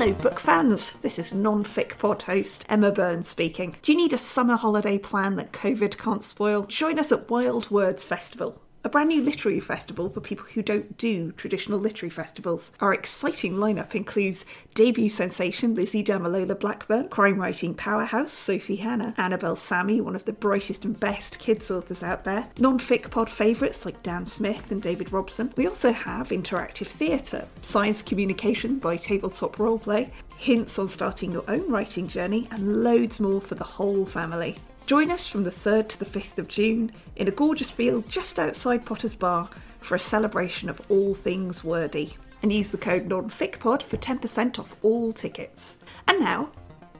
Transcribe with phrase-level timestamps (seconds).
[0.00, 0.94] Hello, book fans.
[1.02, 3.76] This is non-fic pod host Emma Byrne speaking.
[3.82, 6.62] Do you need a summer holiday plan that COVID can't spoil?
[6.62, 11.32] Join us at Wild Words Festival brand new literary festival for people who don't do
[11.32, 12.72] traditional literary festivals.
[12.80, 14.44] Our exciting lineup includes
[14.74, 20.32] debut sensation Lizzie Damilola Blackburn, crime writing powerhouse Sophie Hannah, Annabelle Sami, one of the
[20.32, 25.12] brightest and best kids authors out there, non-fic pod favourites like Dan Smith and David
[25.12, 25.52] Robson.
[25.56, 31.70] We also have interactive theatre, science communication by Tabletop Roleplay, hints on starting your own
[31.70, 34.56] writing journey, and loads more for the whole family.
[34.90, 38.40] Join us from the 3rd to the 5th of June in a gorgeous field just
[38.40, 39.48] outside Potter's Bar
[39.80, 42.16] for a celebration of all things wordy.
[42.42, 45.78] And use the code NONFICPOD for 10% off all tickets.
[46.08, 46.50] And now,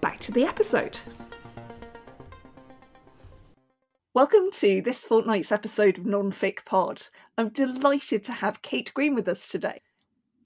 [0.00, 1.00] back to the episode.
[4.14, 7.02] Welcome to this fortnight's episode of NonFic Pod.
[7.36, 9.82] I'm delighted to have Kate Greene with us today.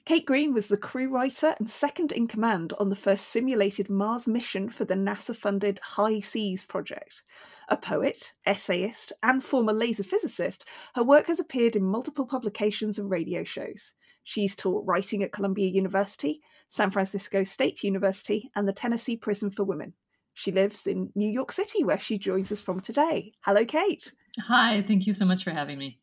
[0.07, 4.27] Kate Greene was the crew writer and second in command on the first simulated Mars
[4.27, 7.23] mission for the NASA funded HI-SEAS project.
[7.71, 13.09] A poet, essayist, and former laser physicist, her work has appeared in multiple publications and
[13.09, 13.93] radio shows.
[14.25, 19.65] She's taught writing at Columbia University, San Francisco State University, and the Tennessee Prison for
[19.65, 19.95] Women.
[20.35, 23.33] She lives in New York City, where she joins us from today.
[23.41, 24.13] Hello, Kate.
[24.39, 25.99] Hi, thank you so much for having me.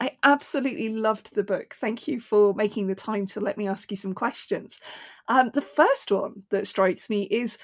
[0.00, 1.76] I absolutely loved the book.
[1.80, 4.80] Thank you for making the time to let me ask you some questions.
[5.28, 7.58] Um, the first one that strikes me is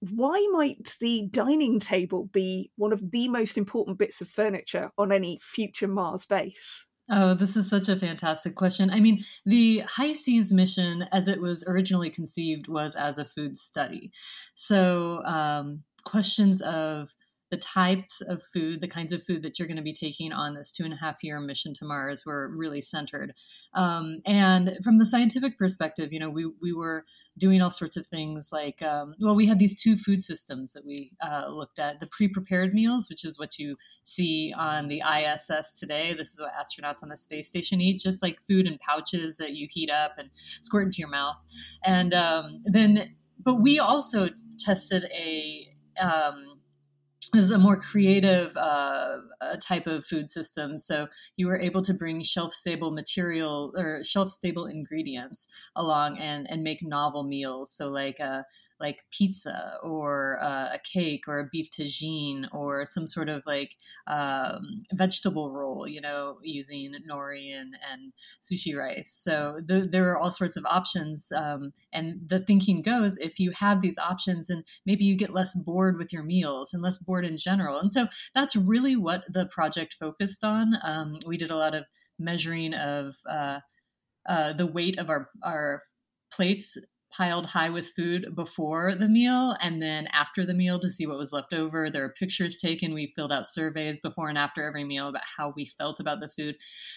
[0.00, 5.10] why might the dining table be one of the most important bits of furniture on
[5.10, 6.86] any future Mars base?
[7.10, 8.90] Oh, this is such a fantastic question.
[8.90, 14.12] I mean, the HI-SEAS mission, as it was originally conceived, was as a food study.
[14.54, 17.14] So, um, questions of
[17.50, 20.54] the types of food, the kinds of food that you're going to be taking on
[20.54, 23.34] this two and a half year mission to Mars were really centered.
[23.74, 27.04] Um, and from the scientific perspective, you know, we, we were
[27.38, 30.84] doing all sorts of things like, um, well, we had these two food systems that
[30.84, 35.00] we uh, looked at the pre prepared meals, which is what you see on the
[35.00, 36.14] ISS today.
[36.14, 39.52] This is what astronauts on the space station eat, just like food in pouches that
[39.52, 40.30] you heat up and
[40.62, 41.36] squirt into your mouth.
[41.84, 44.28] And um, then, but we also
[44.58, 45.68] tested a,
[46.00, 46.57] um,
[47.32, 49.18] this is a more creative uh,
[49.60, 50.78] type of food system.
[50.78, 51.06] So
[51.36, 56.62] you were able to bring shelf stable material or shelf stable ingredients along and, and
[56.62, 57.72] make novel meals.
[57.72, 58.42] So like uh,
[58.80, 63.76] like pizza or uh, a cake or a beef tagine or some sort of like
[64.06, 68.12] um, vegetable roll, you know, using nori and, and
[68.42, 69.12] sushi rice.
[69.12, 71.32] So the, there are all sorts of options.
[71.32, 75.54] Um, and the thinking goes if you have these options, and maybe you get less
[75.54, 77.78] bored with your meals and less bored in general.
[77.78, 80.74] And so that's really what the project focused on.
[80.84, 81.84] Um, we did a lot of
[82.18, 83.60] measuring of uh,
[84.28, 85.82] uh, the weight of our, our
[86.32, 86.76] plates
[87.10, 91.18] piled high with food before the meal and then after the meal to see what
[91.18, 91.90] was left over.
[91.90, 92.94] There are pictures taken.
[92.94, 96.28] We filled out surveys before and after every meal about how we felt about the
[96.28, 96.56] food.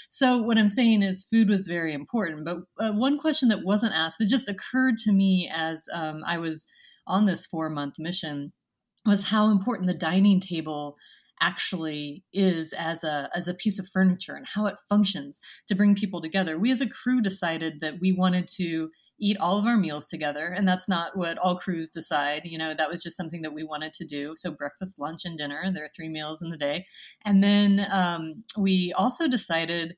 [0.10, 2.46] So, what I'm saying is, food was very important.
[2.46, 6.38] But uh, one question that wasn't asked that just occurred to me as um, I
[6.38, 6.68] was
[7.08, 8.54] on this four month mission
[9.06, 10.96] was how important the dining table
[11.42, 15.96] actually is as a as a piece of furniture and how it functions to bring
[15.96, 16.60] people together.
[16.60, 18.90] We as a crew decided that we wanted to
[19.22, 20.48] eat all of our meals together.
[20.48, 22.42] And that's not what all crews decide.
[22.44, 24.34] You know, that was just something that we wanted to do.
[24.36, 25.62] So breakfast, lunch, and dinner.
[25.72, 26.88] There are three meals in the day.
[27.24, 29.96] And then um, we also decided,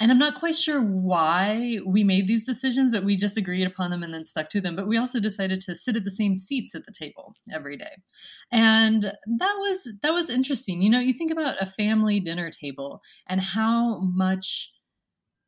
[0.00, 3.90] and I'm not quite sure why we made these decisions, but we just agreed upon
[3.90, 4.74] them and then stuck to them.
[4.74, 8.02] But we also decided to sit at the same seats at the table every day.
[8.50, 10.82] And that was that was interesting.
[10.82, 14.72] You know, you think about a family dinner table and how much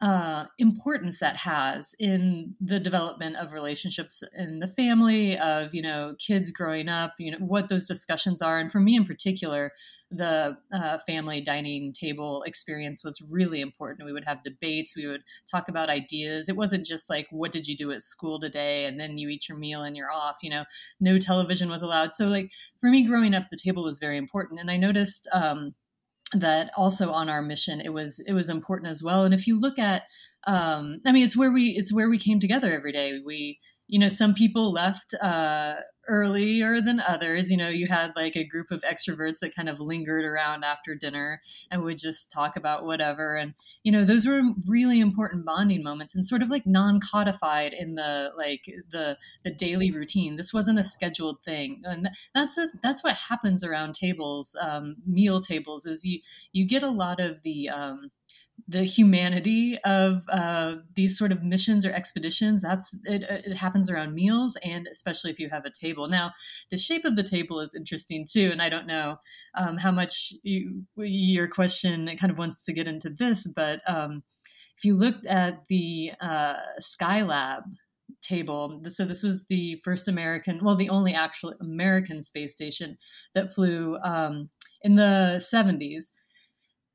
[0.02, 6.16] uh, importance that has in the development of relationships in the family, of you know
[6.18, 9.70] kids growing up, you know what those discussions are, and for me in particular,
[10.10, 14.04] the uh, family dining table experience was really important.
[14.04, 16.48] We would have debates, we would talk about ideas.
[16.48, 19.48] It wasn't just like what did you do at school today, and then you eat
[19.48, 20.38] your meal and you're off.
[20.42, 20.64] You know,
[20.98, 22.12] no television was allowed.
[22.14, 22.50] So like
[22.80, 25.28] for me, growing up, the table was very important, and I noticed.
[25.32, 25.76] Um,
[26.34, 29.24] that also on our mission it was it was important as well.
[29.24, 30.02] And if you look at
[30.46, 33.20] um i mean it's where we it's where we came together every day.
[33.24, 33.58] We
[33.88, 35.76] you know some people left uh
[36.08, 37.50] earlier than others.
[37.50, 40.94] You know, you had like a group of extroverts that kind of lingered around after
[40.94, 41.40] dinner
[41.70, 43.36] and would just talk about whatever.
[43.36, 47.94] And, you know, those were really important bonding moments and sort of like non-codified in
[47.94, 50.36] the like the the daily routine.
[50.36, 51.82] This wasn't a scheduled thing.
[51.84, 56.20] And that's a, that's what happens around tables, um, meal tables is you
[56.52, 58.10] you get a lot of the um,
[58.68, 64.14] the humanity of uh, these sort of missions or expeditions that's it, it, happens around
[64.14, 66.08] meals and especially if you have a table.
[66.08, 66.32] Now
[66.70, 69.16] the shape of the table is interesting too and i don't know
[69.56, 74.22] um, how much you, your question kind of wants to get into this but um,
[74.76, 77.62] if you looked at the uh, skylab
[78.22, 82.96] table so this was the first american well the only actual american space station
[83.34, 84.50] that flew um,
[84.82, 86.12] in the 70s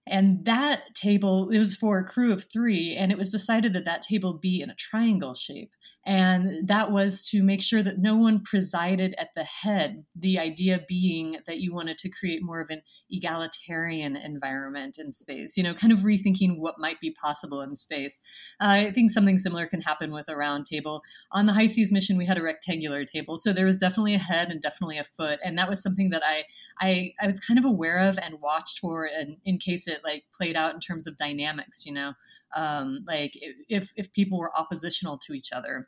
[0.09, 3.85] and that table, it was for a crew of three, and it was decided that
[3.85, 5.71] that table be in a triangle shape.
[6.07, 10.05] And that was to make sure that no one presided at the head.
[10.15, 15.57] The idea being that you wanted to create more of an egalitarian environment in space,
[15.57, 18.21] you know, kind of rethinking what might be possible in space.
[18.61, 21.01] Uh, I think something similar can happen with a round table.
[21.33, 23.37] On the HI-SEAS mission, we had a rectangular table.
[23.37, 25.39] So there was definitely a head and definitely a foot.
[25.43, 26.45] And that was something that I
[26.79, 30.23] I, I was kind of aware of and watched for in, in case it like
[30.33, 32.13] played out in terms of dynamics, you know,
[32.55, 33.33] um, like
[33.67, 35.87] if, if people were oppositional to each other.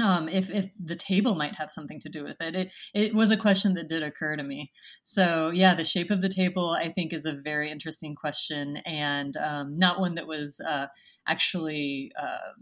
[0.00, 2.54] Um, if, if the table might have something to do with it.
[2.54, 2.72] it.
[2.94, 4.70] It was a question that did occur to me.
[5.02, 9.36] So, yeah, the shape of the table, I think, is a very interesting question and
[9.36, 10.86] um, not one that was uh,
[11.26, 12.12] actually.
[12.20, 12.52] Uh,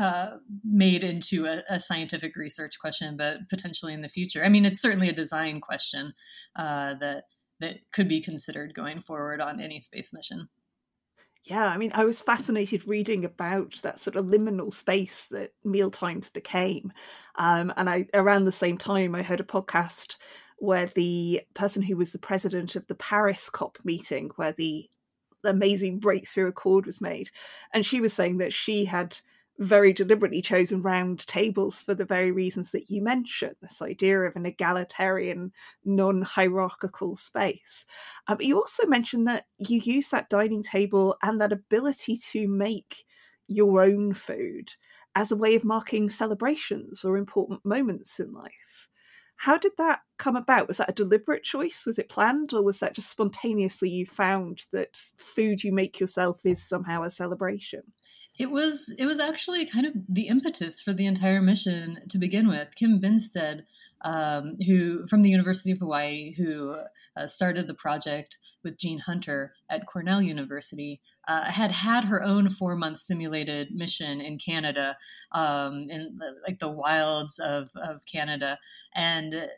[0.00, 4.44] uh, made into a, a, scientific research question, but potentially in the future.
[4.44, 6.14] I mean, it's certainly a design question
[6.54, 7.24] uh, that
[7.62, 10.48] that could be considered going forward on any space mission.
[11.44, 16.30] Yeah, I mean, I was fascinated reading about that sort of liminal space that mealtimes
[16.30, 16.92] became,
[17.34, 20.18] um, and I around the same time I heard a podcast
[20.58, 24.88] where the person who was the president of the Paris COP meeting, where the
[25.44, 27.30] amazing breakthrough accord was made,
[27.74, 29.18] and she was saying that she had
[29.58, 34.34] very deliberately chosen round tables for the very reasons that you mentioned this idea of
[34.36, 35.52] an egalitarian,
[35.84, 37.86] non hierarchical space.
[38.28, 43.04] Um, you also mentioned that you use that dining table and that ability to make
[43.46, 44.70] your own food
[45.14, 48.88] as a way of marking celebrations or important moments in life.
[49.36, 50.68] How did that come about?
[50.68, 51.84] Was that a deliberate choice?
[51.84, 52.52] Was it planned?
[52.52, 57.10] Or was that just spontaneously you found that food you make yourself is somehow a
[57.10, 57.82] celebration?
[58.38, 62.48] It was it was actually kind of the impetus for the entire mission to begin
[62.48, 62.74] with.
[62.74, 63.64] Kim Binsted,
[64.02, 66.76] um, who from the University of Hawaii, who
[67.16, 72.48] uh, started the project with Jean Hunter at Cornell University, uh, had had her own
[72.48, 74.96] four month simulated mission in Canada,
[75.32, 78.58] um, in like the wilds of of Canada,
[78.94, 79.48] and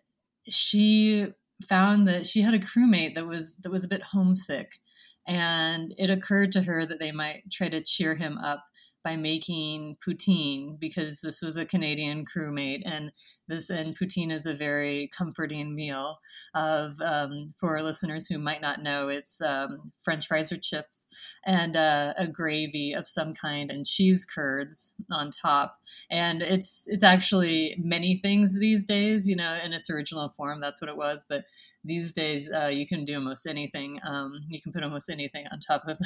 [0.48, 1.28] she
[1.68, 4.80] found that she had a crewmate that was that was a bit homesick
[5.26, 8.64] and it occurred to her that they might try to cheer him up
[9.04, 13.12] by making poutine because this was a Canadian crewmate and
[13.46, 16.18] this and poutine is a very comforting meal
[16.54, 21.06] of um, for listeners who might not know it's um, French fries or chips
[21.44, 25.78] and uh, a gravy of some kind and cheese curds on top.
[26.10, 30.80] And it's it's actually many things these days you know in its original form that's
[30.80, 31.44] what it was but
[31.84, 33.98] these days uh, you can do almost anything.
[34.06, 35.98] Um, you can put almost anything on top of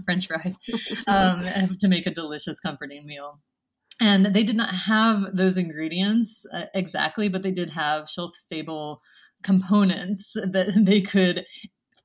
[0.04, 0.58] French fries
[1.06, 3.38] um, to make a delicious, comforting meal.
[4.00, 9.00] And they did not have those ingredients uh, exactly, but they did have shelf stable
[9.42, 11.44] components that they could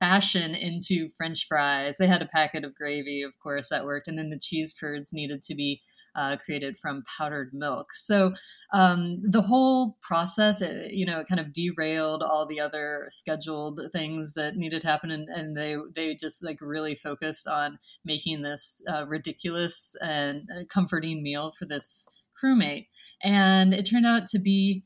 [0.00, 1.96] fashion into French fries.
[1.96, 5.12] They had a packet of gravy, of course, that worked, and then the cheese curds
[5.12, 5.80] needed to be
[6.14, 7.92] uh, created from powdered milk.
[7.92, 8.34] So
[8.72, 13.80] um, the whole process, it, you know, it kind of derailed all the other scheduled
[13.92, 18.42] things that needed to happen, and, and they they just like really focused on making
[18.42, 22.06] this uh, ridiculous and uh, comforting meal for this
[22.42, 22.88] crewmate.
[23.22, 24.84] And it turned out to be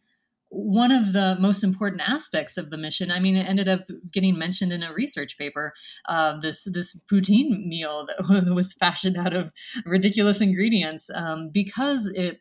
[0.50, 3.10] one of the most important aspects of the mission.
[3.10, 5.74] I mean, it ended up getting mentioned in a research paper.
[6.06, 9.50] Uh, this this poutine meal that was fashioned out of
[9.84, 12.40] ridiculous ingredients um, because it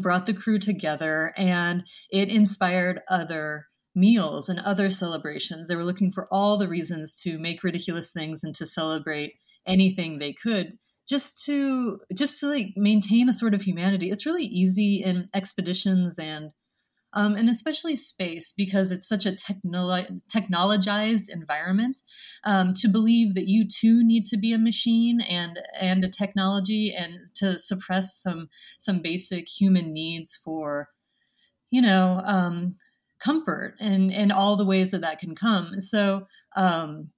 [0.00, 5.68] brought the crew together and it inspired other meals and other celebrations.
[5.68, 9.34] They were looking for all the reasons to make ridiculous things and to celebrate
[9.66, 14.10] anything they could just to just to like maintain a sort of humanity.
[14.10, 16.52] It's really easy in expeditions and
[17.14, 22.02] um, and especially space because it's such a technolo- technologized environment
[22.44, 26.94] um, to believe that you too need to be a machine and and a technology
[26.96, 30.88] and to suppress some some basic human needs for
[31.70, 32.74] you know um,
[33.20, 35.80] comfort and and all the ways that that can come.
[35.80, 36.26] So
[36.56, 37.10] um,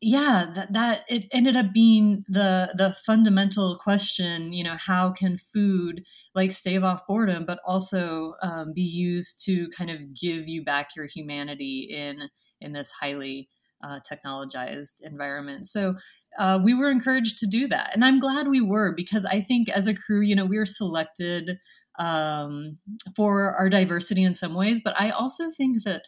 [0.00, 5.36] yeah that that it ended up being the the fundamental question you know how can
[5.36, 6.02] food
[6.34, 10.88] like stave off boredom but also um, be used to kind of give you back
[10.96, 12.28] your humanity in
[12.60, 13.48] in this highly
[13.84, 15.66] uh, technologized environment.
[15.66, 15.94] So
[16.38, 17.90] uh, we were encouraged to do that.
[17.92, 20.66] And I'm glad we were because I think as a crew, you know, we were
[20.66, 21.58] selected
[21.98, 22.78] um,
[23.14, 26.02] for our diversity in some ways, but I also think that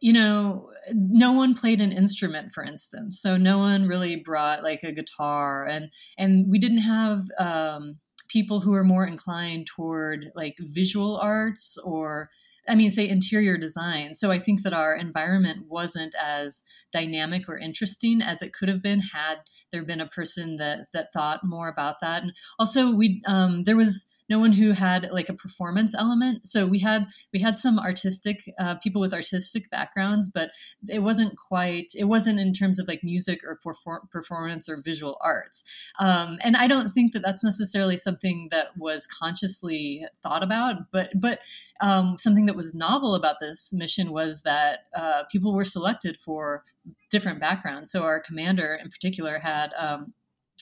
[0.00, 3.20] you know, no one played an instrument, for instance.
[3.20, 8.60] So no one really brought like a guitar, and and we didn't have um, people
[8.60, 12.30] who are more inclined toward like visual arts or
[12.68, 14.14] I mean, say interior design.
[14.14, 18.82] So I think that our environment wasn't as dynamic or interesting as it could have
[18.82, 19.38] been had
[19.72, 22.22] there been a person that that thought more about that.
[22.22, 26.46] And also, we um, there was no one who had like a performance element.
[26.46, 30.50] So we had we had some artistic uh, people with artistic backgrounds, but
[30.88, 31.92] it wasn't quite.
[31.96, 35.64] It wasn't in terms of like music or perform- performance or visual arts.
[35.98, 41.10] Um, and I don't think that that's necessarily something that was consciously thought about, but
[41.16, 41.40] but
[41.80, 46.64] um, something that was novel about this mission was that uh, people were selected for
[47.10, 47.90] different backgrounds.
[47.90, 50.14] So our commander in particular had um,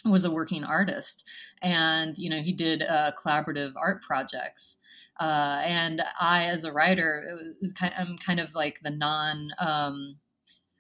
[0.05, 1.25] was a working artist
[1.63, 4.79] and you know he did uh, collaborative art projects.
[5.21, 7.27] Uh, and i as a writer
[7.75, 10.17] kind i'm kind of like the non um,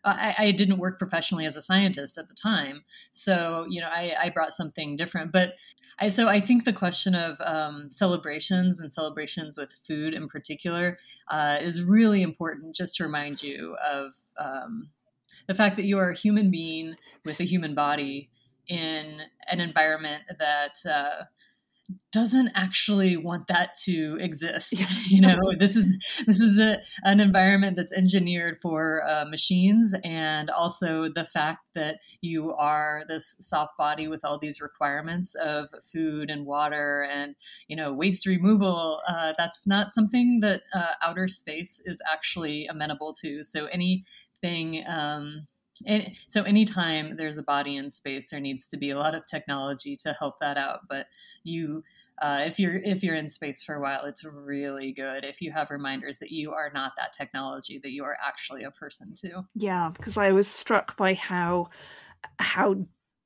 [0.04, 4.14] I, I, didn't work professionally as a scientist at the time so you know i,
[4.16, 5.32] I brought something different.
[5.32, 5.54] But
[6.00, 10.98] I, so I think the question of um, celebrations and celebrations with food in particular
[11.28, 14.90] uh, is really important just to remind you of um,
[15.48, 16.94] the fact that you are a human being
[17.24, 18.30] with a human body
[18.68, 21.24] in an environment that uh,
[22.12, 24.74] doesn't actually want that to exist.
[25.08, 30.50] you know, this is this is a, an environment that's engineered for uh, machines, and
[30.50, 36.30] also the fact that you are this soft body with all these requirements of food
[36.30, 37.36] and water and
[37.68, 39.00] you know waste removal.
[39.08, 43.42] Uh, that's not something that uh, outer space is actually amenable to.
[43.42, 44.84] So anything.
[44.86, 45.46] Um,
[45.86, 49.26] and so anytime there's a body in space, there needs to be a lot of
[49.26, 50.80] technology to help that out.
[50.88, 51.06] But
[51.44, 51.84] you,
[52.20, 55.52] uh, if you're if you're in space for a while, it's really good if you
[55.52, 59.46] have reminders that you are not that technology, that you are actually a person too.
[59.54, 61.68] Yeah, because I was struck by how
[62.38, 62.76] how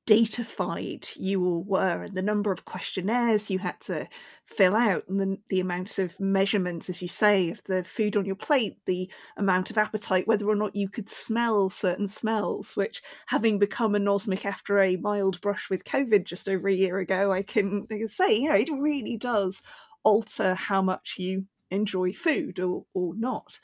[0.05, 4.05] datafied you all were and the number of questionnaires you had to
[4.45, 8.25] fill out and the, the amount of measurements as you say of the food on
[8.25, 13.01] your plate the amount of appetite whether or not you could smell certain smells which
[13.27, 17.41] having become anosmic after a mild brush with covid just over a year ago i
[17.41, 19.61] can, I can say you know it really does
[20.03, 23.59] alter how much you enjoy food or, or not.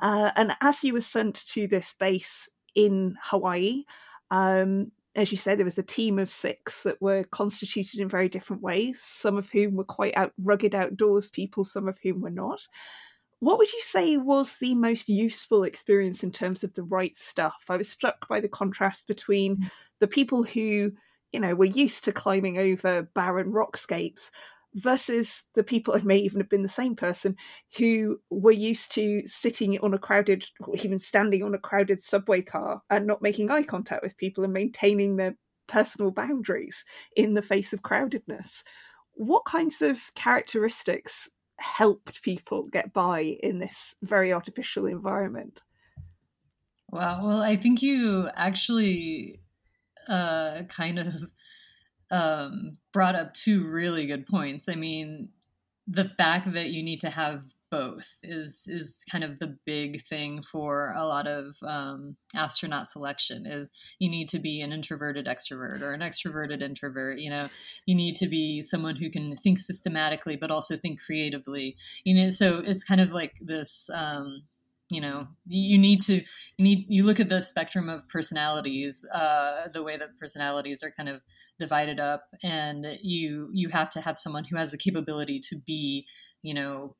[0.00, 3.82] Uh, and as you were sent to this base in hawaii
[4.30, 8.28] um, as you say, there was a team of six that were constituted in very
[8.28, 12.30] different ways, some of whom were quite out, rugged outdoors people, some of whom were
[12.30, 12.66] not.
[13.40, 17.64] What would you say was the most useful experience in terms of the right stuff?
[17.68, 19.70] I was struck by the contrast between mm.
[19.98, 20.92] the people who,
[21.32, 24.30] you know, were used to climbing over barren rockscapes
[24.74, 27.36] versus the people, it may even have been the same person,
[27.76, 32.42] who were used to sitting on a crowded, or even standing on a crowded subway
[32.42, 35.36] car and not making eye contact with people and maintaining their
[35.66, 36.84] personal boundaries
[37.16, 38.62] in the face of crowdedness.
[39.12, 45.62] What kinds of characteristics helped people get by in this very artificial environment?
[46.90, 47.26] Wow.
[47.26, 49.40] Well, I think you actually
[50.08, 51.14] uh, kind of
[52.10, 54.68] um, brought up two really good points.
[54.68, 55.28] I mean,
[55.86, 60.42] the fact that you need to have both is is kind of the big thing
[60.42, 65.80] for a lot of um, astronaut selection is you need to be an introverted extrovert
[65.80, 67.48] or an extroverted introvert you know
[67.86, 72.30] you need to be someone who can think systematically but also think creatively you know
[72.30, 74.42] so it's kind of like this um,
[74.88, 76.24] you know you need to you
[76.58, 81.08] need you look at the spectrum of personalities uh, the way that personalities are kind
[81.08, 81.20] of
[81.60, 86.06] divided up and you you have to have someone who has the capability to be
[86.42, 86.96] you know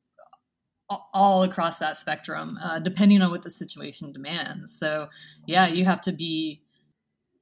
[1.13, 4.77] all across that spectrum uh, depending on what the situation demands.
[4.77, 5.07] So
[5.45, 6.61] yeah you have to be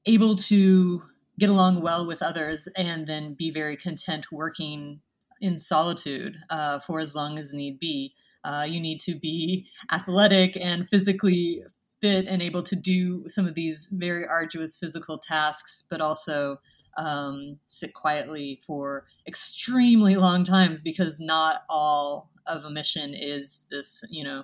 [0.05, 1.03] able to
[1.39, 5.01] get along well with others and then be very content working
[5.41, 8.13] in solitude uh, for as long as need be.
[8.43, 11.61] Uh, you need to be athletic and physically
[12.01, 16.57] fit and able to do some of these very arduous physical tasks but also
[16.99, 24.03] um, sit quietly for extremely long times because not all of a mission is this,
[24.09, 24.43] you know,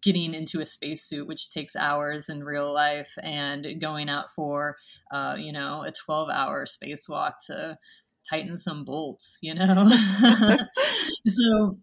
[0.00, 4.76] getting into a spacesuit, which takes hours in real life, and going out for,
[5.12, 7.78] uh, you know, a 12 hour spacewalk to
[8.28, 9.90] tighten some bolts, you know?
[11.28, 11.78] so,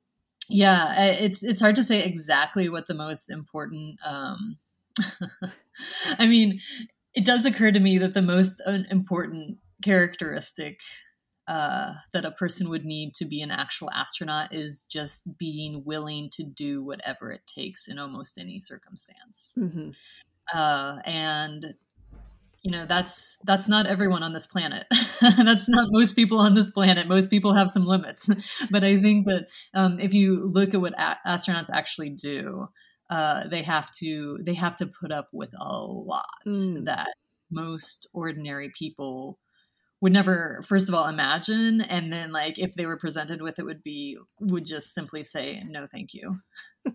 [0.49, 4.57] yeah, it's, it's hard to say exactly what the most important, um,
[6.17, 6.61] I mean,
[7.13, 10.79] it does occur to me that the most important characteristic
[11.47, 16.29] uh, that a person would need to be an actual astronaut is just being willing
[16.33, 19.49] to do whatever it takes in almost any circumstance.
[19.57, 19.91] Mm-hmm.
[20.53, 21.75] Uh, and
[22.63, 24.87] you know that's that's not everyone on this planet
[25.21, 28.29] that's not most people on this planet most people have some limits
[28.71, 32.67] but i think that um, if you look at what a- astronauts actually do
[33.09, 36.83] uh, they have to they have to put up with a lot mm.
[36.83, 37.13] that
[37.51, 39.39] most ordinary people
[40.01, 43.65] would never first of all imagine and then like if they were presented with it
[43.65, 46.39] would be would just simply say no thank you.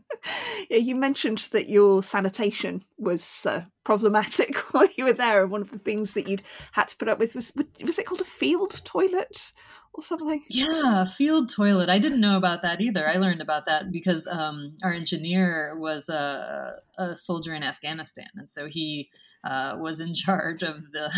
[0.71, 5.63] Yeah, you mentioned that your sanitation was uh, problematic while you were there and one
[5.63, 7.53] of the things that you'd had to put up with was
[7.85, 9.53] was it called a field toilet
[9.93, 10.43] or something?
[10.49, 11.89] Yeah field toilet.
[11.89, 13.07] I didn't know about that either.
[13.07, 18.49] I learned about that because um, our engineer was a, a soldier in afghanistan and
[18.49, 19.11] so he
[19.45, 21.13] uh, was in charge of the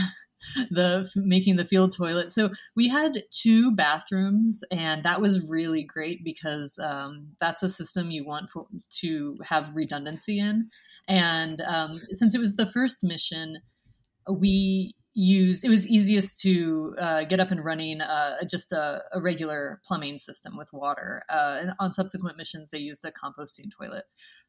[0.70, 2.30] the making the field toilet.
[2.30, 8.10] So we had two bathrooms, and that was really great because um, that's a system
[8.10, 8.66] you want for,
[9.00, 10.70] to have redundancy in.
[11.08, 13.58] And um, since it was the first mission,
[14.30, 19.20] we used it was easiest to uh, get up and running uh, just a, a,
[19.20, 21.22] regular plumbing system with water.
[21.28, 24.04] Uh, and on subsequent missions, they used a composting toilet,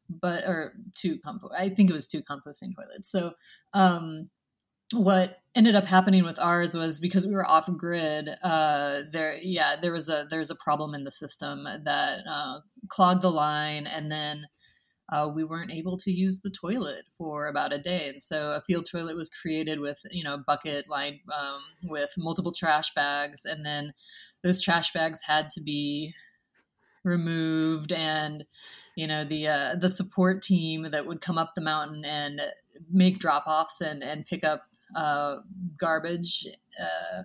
[0.08, 1.48] but or two compo.
[1.56, 3.08] I think it was two composting toilets.
[3.08, 3.32] So
[3.74, 4.28] um,
[4.92, 9.74] what ended up happening with ours was because we were off grid uh, there yeah
[9.80, 13.86] there was a there was a problem in the system that uh, clogged the line
[13.86, 14.46] and then
[15.12, 18.08] uh, we weren't able to use the toilet for about a day.
[18.08, 22.52] And so a field toilet was created with you know bucket lined um, with multiple
[22.52, 23.92] trash bags and then
[24.42, 26.12] those trash bags had to be
[27.04, 28.44] removed and
[28.96, 32.40] you know the uh, the support team that would come up the mountain and
[32.90, 34.60] make drop offs and and pick up
[34.94, 35.36] uh,
[35.78, 36.46] garbage
[36.80, 37.22] uh,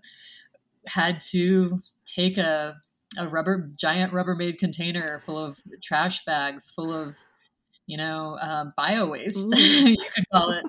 [0.87, 2.75] had to take a,
[3.17, 7.15] a rubber giant rubbermaid container full of trash bags full of
[7.91, 10.63] you know uh, bio waste you could call it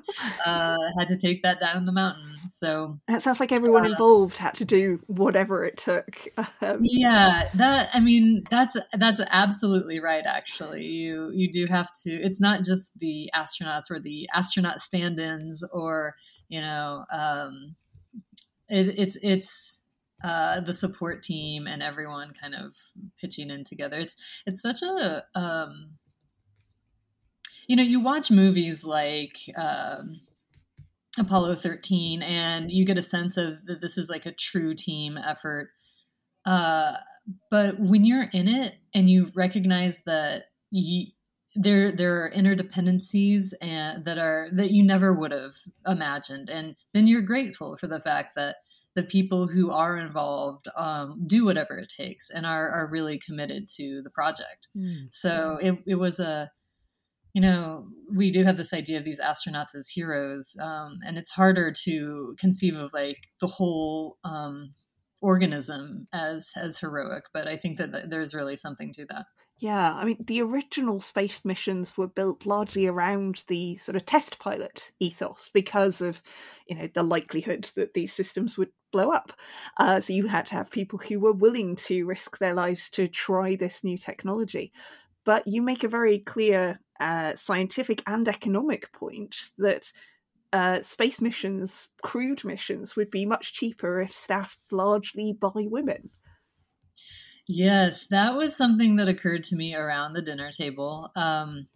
[0.45, 2.35] uh, had to take that down the mountain.
[2.51, 6.27] So that sounds like everyone uh, involved had to do whatever it took
[6.61, 10.85] um, yeah that i mean that's that's absolutely right actually.
[10.85, 16.17] You you do have to it's not just the astronauts or the astronaut stand-ins or
[16.49, 17.77] you know um,
[18.69, 19.83] it, it's it's
[20.25, 22.75] uh, the support team and everyone kind of
[23.21, 23.99] pitching in together.
[23.99, 25.91] It's it's such a um,
[27.67, 30.21] you know you watch movies like um,
[31.19, 35.19] apollo 13 and you get a sense of that this is like a true team
[35.19, 35.71] effort
[36.45, 36.95] uh,
[37.51, 41.07] but when you're in it and you recognize that you,
[41.55, 45.55] there there are interdependencies and that are that you never would have
[45.87, 48.57] imagined and then you're grateful for the fact that
[48.95, 53.69] the people who are involved um, do whatever it takes and are, are really committed
[53.69, 55.07] to the project mm.
[55.11, 56.51] so it, it was a
[57.33, 61.31] you know we do have this idea of these astronauts as heroes um, and it's
[61.31, 64.73] harder to conceive of like the whole um,
[65.21, 69.27] organism as as heroic but i think that there's really something to that
[69.63, 74.41] yeah, I mean, the original space missions were built largely around the sort of test
[74.41, 76.21] pilot ethos because of,
[76.67, 79.33] you know, the likelihood that these systems would blow up.
[79.77, 83.07] Uh, so you had to have people who were willing to risk their lives to
[83.07, 84.73] try this new technology.
[85.25, 89.93] But you make a very clear uh, scientific and economic point that
[90.53, 96.11] uh, space missions, crewed missions, would be much cheaper if staffed largely by women.
[97.49, 101.11] Yes, that was something that occurred to me around the dinner table.
[101.17, 101.69] Um,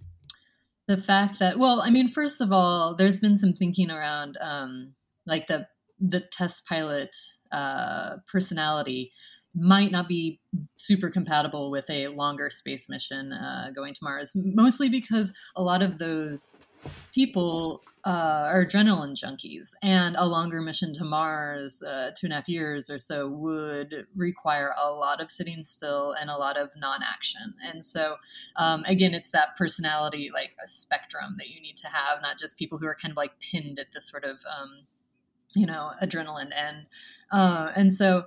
[0.87, 4.94] the fact that, well, I mean, first of all, there's been some thinking around um,
[5.26, 5.66] like the
[5.98, 7.16] the test pilot
[7.52, 9.12] uh, personality
[9.56, 10.38] might not be
[10.74, 15.82] super compatible with a longer space mission uh, going to Mars, mostly because a lot
[15.82, 16.56] of those
[17.14, 22.36] people uh, are adrenaline junkies, and a longer mission to Mars, uh, two and a
[22.36, 26.68] half years or so, would require a lot of sitting still and a lot of
[26.76, 27.54] non-action.
[27.64, 28.16] And so,
[28.54, 32.56] um, again, it's that personality, like a spectrum that you need to have, not just
[32.56, 34.86] people who are kind of like pinned at this sort of, um,
[35.56, 36.86] you know, adrenaline end.
[37.32, 38.26] Uh, and so,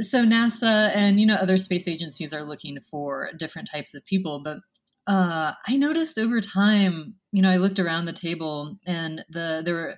[0.00, 4.40] so NASA and you know other space agencies are looking for different types of people,
[4.42, 4.58] but
[5.06, 9.74] uh, I noticed over time, you know, I looked around the table and the there
[9.74, 9.94] were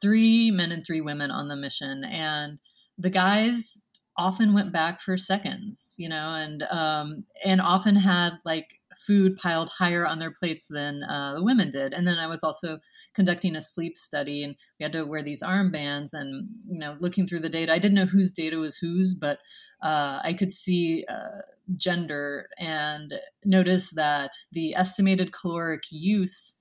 [0.00, 2.58] three men and three women on the mission, and
[2.98, 3.80] the guys
[4.16, 8.68] often went back for seconds, you know, and um, and often had like
[9.06, 11.92] food piled higher on their plates than uh, the women did.
[11.92, 12.78] And then I was also
[13.14, 16.12] conducting a sleep study, and we had to wear these armbands.
[16.12, 19.38] And you know, looking through the data, I didn't know whose data was whose, but
[19.82, 21.42] uh, I could see uh,
[21.74, 23.12] gender and
[23.44, 26.56] notice that the estimated caloric use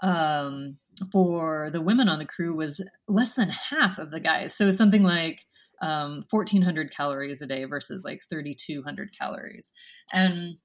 [0.00, 0.76] um,
[1.10, 4.54] for the women on the crew was less than half of the guys.
[4.54, 5.46] So something like
[5.80, 9.72] um, 1400 calories a day versus like 3200 calories.
[10.12, 10.56] And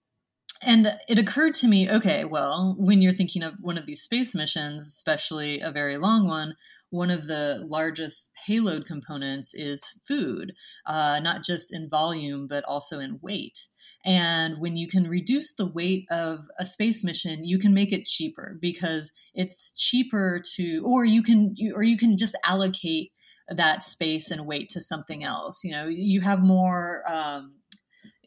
[0.61, 4.33] and it occurred to me okay well when you're thinking of one of these space
[4.35, 6.55] missions especially a very long one
[6.89, 10.53] one of the largest payload components is food
[10.85, 13.67] uh, not just in volume but also in weight
[14.07, 18.05] and when you can reduce the weight of a space mission, you can make it
[18.05, 23.11] cheaper because it's cheaper to, or you can, or you can just allocate
[23.49, 25.61] that space and weight to something else.
[25.63, 27.03] You know, you have more.
[27.05, 27.55] Um,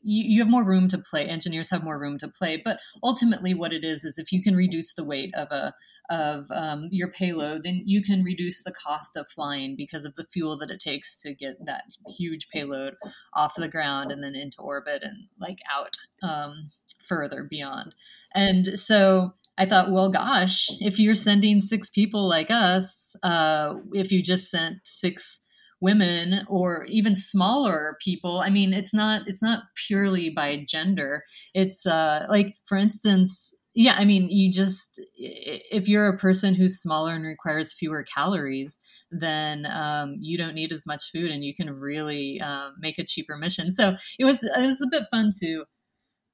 [0.02, 1.26] you, you have more room to play.
[1.26, 4.54] Engineers have more room to play, but ultimately, what it is is if you can
[4.56, 5.74] reduce the weight of a
[6.10, 10.26] of um, your payload, then you can reduce the cost of flying because of the
[10.32, 11.84] fuel that it takes to get that
[12.18, 12.96] huge payload
[13.34, 16.70] off the ground and then into orbit and like out um,
[17.06, 17.94] further beyond.
[18.34, 24.10] And so I thought, well, gosh, if you're sending six people like us, uh, if
[24.10, 25.40] you just sent six
[25.80, 31.24] women or even smaller people i mean it's not it's not purely by gender.
[31.54, 36.80] It's uh like for instance yeah i mean you just if you're a person who's
[36.80, 38.78] smaller and requires fewer calories
[39.12, 43.04] then um, you don't need as much food and you can really um, make a
[43.04, 43.68] cheaper mission.
[43.68, 45.64] So it was it was a bit fun to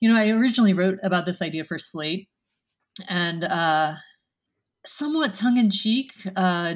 [0.01, 2.29] you know i originally wrote about this idea for slate
[3.09, 3.95] and uh,
[4.87, 6.75] somewhat tongue-in-cheek uh,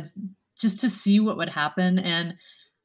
[0.58, 1.98] just to see what would happen.
[1.98, 2.34] And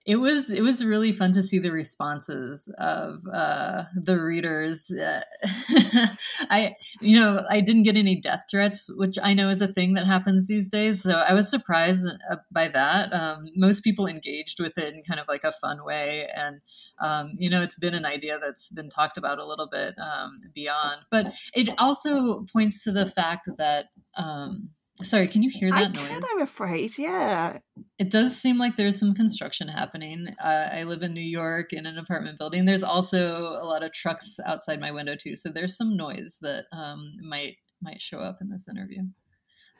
[0.05, 4.91] it was it was really fun to see the responses of uh, the readers.
[4.91, 5.23] Uh,
[6.49, 9.95] I you know I didn't get any death threats, which I know is a thing
[9.95, 11.01] that happens these days.
[11.01, 13.11] So I was surprised uh, by that.
[13.13, 16.61] Um, most people engaged with it in kind of like a fun way, and
[17.01, 20.39] um, you know it's been an idea that's been talked about a little bit um,
[20.53, 21.01] beyond.
[21.09, 24.69] But it also points to the fact that um,
[25.01, 26.07] Sorry, can you hear that I noise?
[26.07, 27.59] Can, I'm afraid, yeah.
[27.99, 30.27] It does seem like there's some construction happening.
[30.41, 32.63] Uh, I live in New York in an apartment building.
[32.63, 36.65] There's also a lot of trucks outside my window too, so there's some noise that
[36.71, 39.01] um, might might show up in this interview.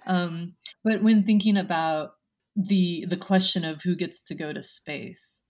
[0.06, 2.12] Um, but when thinking about
[2.58, 5.41] the the question of who gets to go to space,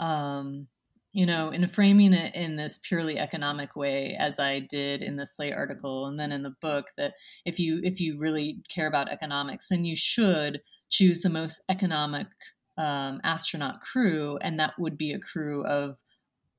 [0.00, 0.66] um,
[1.12, 5.26] you know, in framing it in this purely economic way, as I did in the
[5.26, 9.10] Slate article and then in the book, that if you if you really care about
[9.10, 12.26] economics, then you should choose the most economic
[12.78, 15.96] um, astronaut crew, and that would be a crew of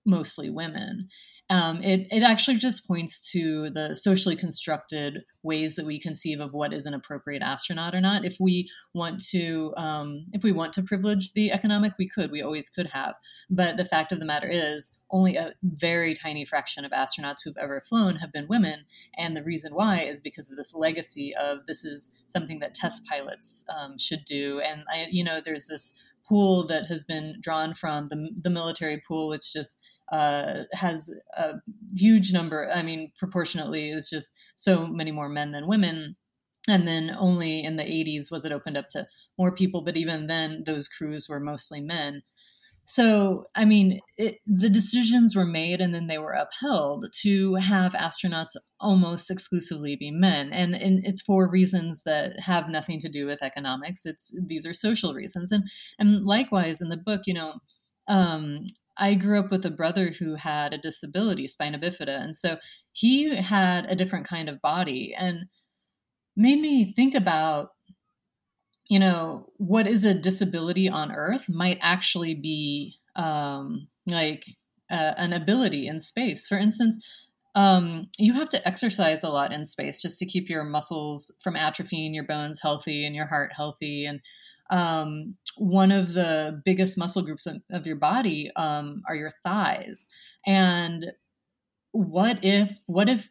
[0.06, 1.08] mostly women
[1.50, 6.54] um, it, it actually just points to the socially constructed ways that we conceive of
[6.54, 8.26] what is an appropriate astronaut or not.
[8.26, 12.32] If we want to, um, if we want to privilege the economic, we could.
[12.32, 13.16] We always could have.
[13.50, 17.58] But the fact of the matter is, only a very tiny fraction of astronauts who've
[17.60, 21.60] ever flown have been women, and the reason why is because of this legacy of
[21.68, 24.60] this is something that test pilots um, should do.
[24.60, 25.94] And I, you know, there's this
[26.28, 29.78] pool that has been drawn from the the military pool, which just
[30.12, 31.54] uh, has a
[31.96, 32.70] huge number.
[32.70, 36.16] I mean, proportionately, is just so many more men than women.
[36.68, 39.84] And then only in the 80s was it opened up to more people.
[39.84, 42.22] But even then, those crews were mostly men.
[42.86, 47.94] So, I mean, it, the decisions were made and then they were upheld to have
[47.94, 50.52] astronauts almost exclusively be men.
[50.52, 54.06] And, and it's for reasons that have nothing to do with economics.
[54.06, 55.52] It's these are social reasons.
[55.52, 55.64] And
[55.98, 57.54] and likewise in the book, you know,
[58.10, 58.66] um,
[58.98, 62.58] I grew up with a brother who had a disability, spina bifida, and so
[62.92, 65.46] he had a different kind of body and
[66.36, 67.70] made me think about
[68.88, 74.44] you know what is a disability on earth might actually be um, like
[74.92, 76.48] uh, an ability in space.
[76.48, 77.04] For instance
[77.56, 81.54] um, you have to exercise a lot in space just to keep your muscles from
[81.54, 84.22] atrophying your bones healthy and your heart healthy and
[84.70, 90.08] um, one of the biggest muscle groups of, of your body um, are your thighs.
[90.46, 91.14] And
[91.92, 93.30] what if what if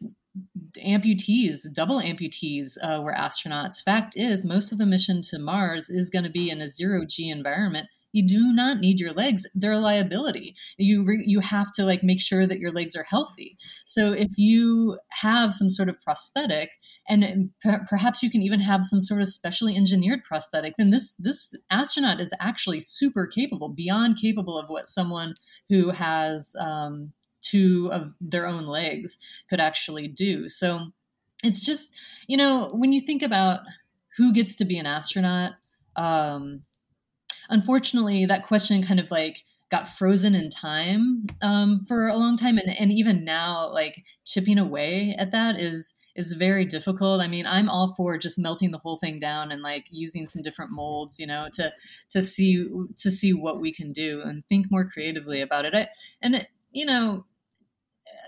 [0.77, 3.83] amputees, double amputees, uh, were astronauts?
[3.83, 7.05] Fact is, most of the mission to Mars is going to be in a zero
[7.05, 9.45] G environment you do not need your legs.
[9.53, 10.55] They're a liability.
[10.77, 13.57] You re- you have to like make sure that your legs are healthy.
[13.85, 16.69] So if you have some sort of prosthetic
[17.09, 21.15] and per- perhaps you can even have some sort of specially engineered prosthetic then this
[21.15, 25.35] this astronaut is actually super capable beyond capable of what someone
[25.69, 29.17] who has um, two of their own legs
[29.49, 30.47] could actually do.
[30.47, 30.87] So
[31.43, 31.95] it's just
[32.27, 33.61] you know when you think about
[34.17, 35.53] who gets to be an astronaut
[35.95, 36.61] um,
[37.53, 42.57] unfortunately that question kind of like got frozen in time um, for a long time
[42.57, 47.21] and, and even now like chipping away at that is is very difficult.
[47.21, 50.41] I mean i'm all for just melting the whole thing down and like using some
[50.41, 51.71] different molds you know to
[52.09, 55.73] to see to see what we can do and think more creatively about it.
[55.73, 55.87] I,
[56.21, 57.25] and it, you know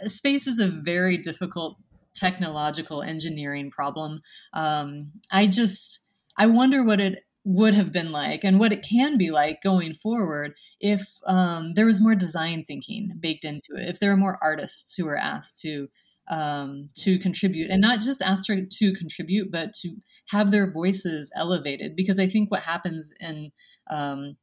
[0.06, 1.78] space is a very difficult
[2.14, 4.22] technological engineering problem.
[4.54, 6.00] Um, i just
[6.38, 9.94] i wonder what it would have been like and what it can be like going
[9.94, 14.40] forward if um, there was more design thinking baked into it if there are more
[14.42, 15.88] artists who are asked to
[16.28, 19.96] um, to contribute and not just asked to contribute but to
[20.30, 21.96] have their voices elevated.
[21.96, 23.52] Because i think what happens in
[23.92, 24.36] um,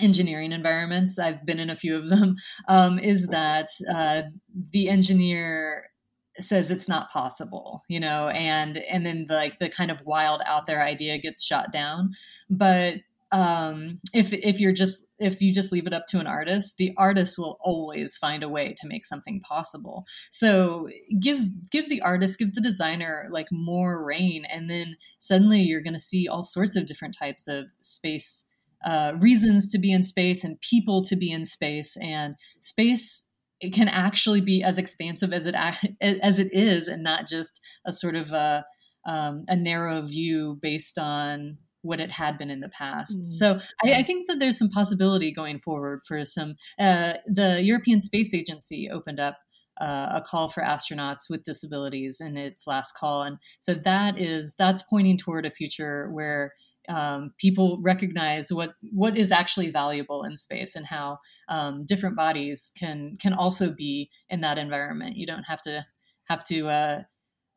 [0.00, 2.36] engineering environments i've been in a few of them
[2.68, 4.22] um, is that uh,
[4.70, 5.90] the engineer
[6.38, 10.42] says it's not possible you know and and then the, like the kind of wild
[10.46, 12.12] out there idea gets shot down
[12.50, 12.96] but
[13.34, 16.94] um, if if you're just if you just leave it up to an artist, the
[16.96, 20.06] artist will always find a way to make something possible.
[20.30, 25.82] So give give the artist, give the designer like more reign, and then suddenly you're
[25.82, 28.44] going to see all sorts of different types of space
[28.84, 33.26] uh, reasons to be in space and people to be in space, and space
[33.60, 35.54] it can actually be as expansive as it
[36.00, 38.64] as it is, and not just a sort of a
[39.06, 43.18] um, a narrow view based on what it had been in the past.
[43.18, 43.26] Mm.
[43.26, 46.56] So I, I, think that there's some possibility going forward for some.
[46.78, 49.36] Uh, the European Space Agency opened up
[49.80, 54.54] uh, a call for astronauts with disabilities in its last call, and so that is
[54.58, 56.52] that's pointing toward a future where.
[56.88, 61.18] Um, people recognize what what is actually valuable in space and how
[61.48, 65.16] um, different bodies can can also be in that environment.
[65.16, 65.84] You don't have to
[66.28, 67.02] have to uh,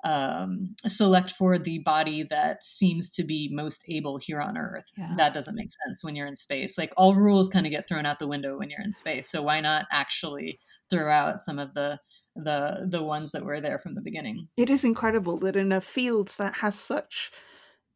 [0.04, 4.86] um, select for the body that seems to be most able here on Earth.
[4.98, 5.14] Yeah.
[5.18, 6.78] That doesn't make sense when you're in space.
[6.78, 9.30] Like all rules kind of get thrown out the window when you're in space.
[9.30, 10.60] So why not actually
[10.90, 12.00] throw out some of the
[12.36, 14.48] the the ones that were there from the beginning?
[14.56, 17.32] It is incredible that in a field that has such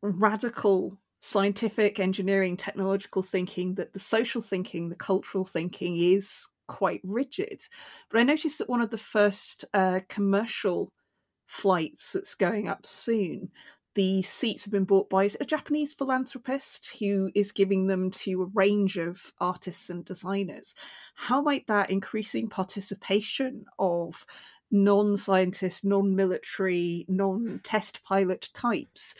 [0.02, 7.62] radical scientific engineering technological thinking that the social thinking the cultural thinking is quite rigid
[8.10, 10.92] but i noticed that one of the first uh, commercial
[11.52, 13.52] flights that's going up soon.
[13.94, 18.52] The seats have been bought by a Japanese philanthropist who is giving them to a
[18.54, 20.74] range of artists and designers.
[21.14, 24.26] How might that increasing participation of
[24.72, 29.14] non scientist, non military, non test pilot types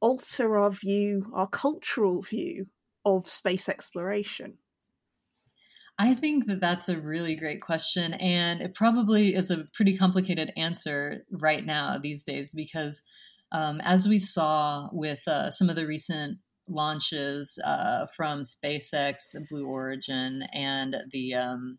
[0.00, 2.66] alter our view, our cultural view
[3.04, 4.58] of space exploration?
[5.98, 8.14] I think that that's a really great question.
[8.14, 13.00] And it probably is a pretty complicated answer right now these days because,
[13.52, 19.66] um, as we saw with uh, some of the recent launches uh, from SpaceX, Blue
[19.66, 21.78] Origin, and the um,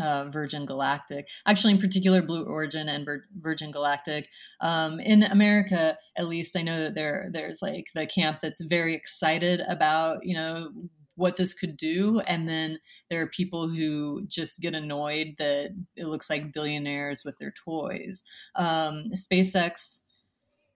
[0.00, 4.28] uh, Virgin Galactic, actually, in particular, Blue Origin and Vir- Virgin Galactic.
[4.60, 8.94] Um, in America, at least, I know that there there's like the camp that's very
[8.94, 10.70] excited about you know
[11.16, 12.20] what this could do.
[12.26, 12.78] And then
[13.10, 18.24] there are people who just get annoyed that it looks like billionaires with their toys.
[18.56, 20.00] Um, SpaceX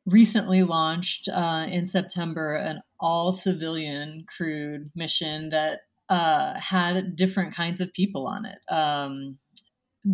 [0.07, 7.81] recently launched uh, in September an all civilian crewed mission that uh, had different kinds
[7.81, 8.59] of people on it.
[8.73, 9.39] Um,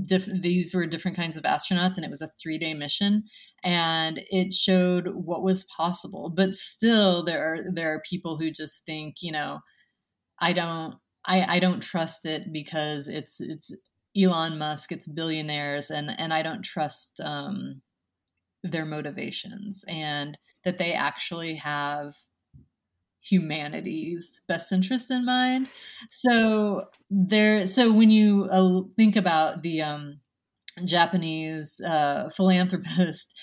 [0.02, 3.24] diff- these were different kinds of astronauts, and it was a three day mission,
[3.62, 6.32] and it showed what was possible.
[6.34, 9.60] But still, there are there are people who just think, you know,
[10.40, 13.74] I don't I, I don't trust it because it's it's
[14.16, 17.82] Elon Musk, it's billionaires, and and I don't trust um,
[18.62, 22.14] their motivations and that they actually have
[23.22, 25.68] humanity's best interests in mind.
[26.10, 30.20] So there, so when you uh, think about the um,
[30.84, 33.34] Japanese uh, philanthropist,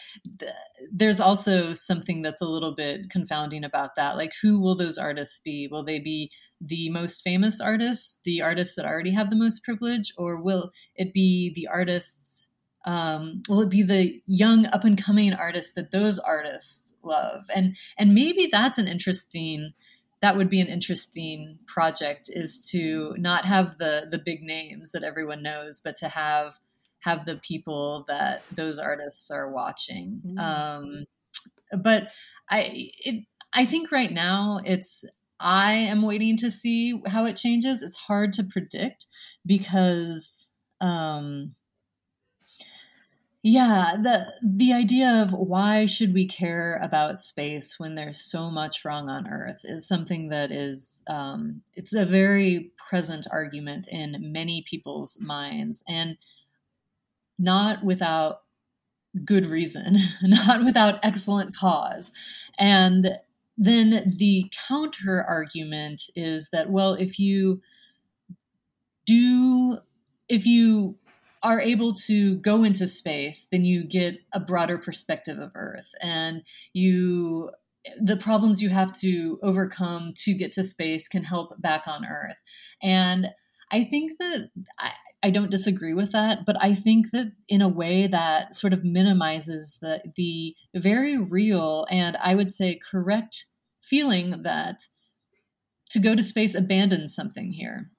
[0.91, 4.15] there's also something that's a little bit confounding about that.
[4.15, 5.67] Like, who will those artists be?
[5.71, 10.13] Will they be the most famous artists, the artists that already have the most privilege,
[10.17, 12.48] or will it be the artists?
[12.85, 17.45] Um, will it be the young up and coming artists that those artists love?
[17.53, 19.73] And and maybe that's an interesting
[20.21, 25.03] that would be an interesting project is to not have the the big names that
[25.03, 26.59] everyone knows, but to have
[27.01, 30.21] have the people that those artists are watching.
[30.25, 30.39] Mm.
[30.39, 31.05] Um,
[31.81, 32.09] but
[32.49, 35.05] I it, I think right now it's
[35.39, 37.81] I am waiting to see how it changes.
[37.81, 39.07] It's hard to predict
[39.45, 41.53] because um,
[43.41, 48.83] Yeah, the the idea of why should we care about space when there's so much
[48.83, 54.65] wrong on Earth is something that is um, it's a very present argument in many
[54.69, 56.17] people's minds, and
[57.37, 58.41] not without
[59.25, 62.11] good reason, not without excellent cause.
[62.59, 63.07] And
[63.57, 67.61] then the counter argument is that well, if you
[69.05, 69.77] do
[70.27, 70.95] if you
[71.41, 76.43] are able to go into space, then you get a broader perspective of Earth, and
[76.73, 77.49] you
[77.99, 82.35] the problems you have to overcome to get to space can help back on Earth.
[82.83, 83.27] And
[83.71, 84.91] I think that I,
[85.23, 88.83] I don't disagree with that, but I think that in a way that sort of
[88.83, 93.45] minimizes the the very real and I would say correct
[93.81, 94.83] feeling that
[95.91, 97.89] to go to space abandons something here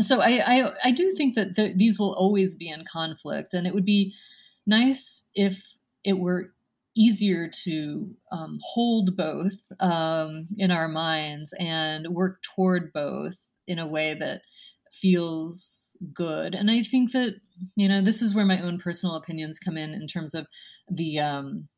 [0.00, 3.66] so I, I, I do think that th- these will always be in conflict, and
[3.66, 4.14] it would be
[4.66, 5.62] nice if
[6.04, 6.52] it were
[6.96, 13.86] easier to um, hold both um, in our minds and work toward both in a
[13.86, 14.40] way that
[14.92, 16.54] feels good.
[16.54, 17.34] And I think that
[17.74, 20.46] you know this is where my own personal opinions come in in terms of
[20.90, 21.68] the um,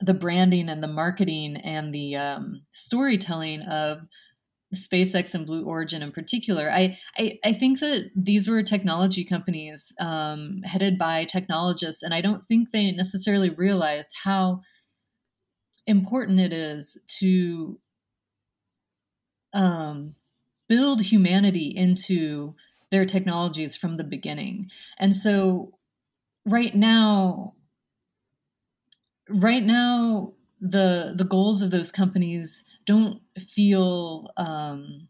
[0.00, 4.00] the branding and the marketing and the um, storytelling of
[4.74, 9.92] SpaceX and Blue Origin in particular, I, I, I think that these were technology companies
[10.00, 14.60] um, headed by technologists, and I don't think they necessarily realized how
[15.86, 17.78] important it is to
[19.52, 20.14] um,
[20.68, 22.54] build humanity into
[22.90, 24.70] their technologies from the beginning.
[24.98, 25.72] And so,
[26.46, 27.54] right now,
[29.28, 35.08] right now, the the goals of those companies don't feel um,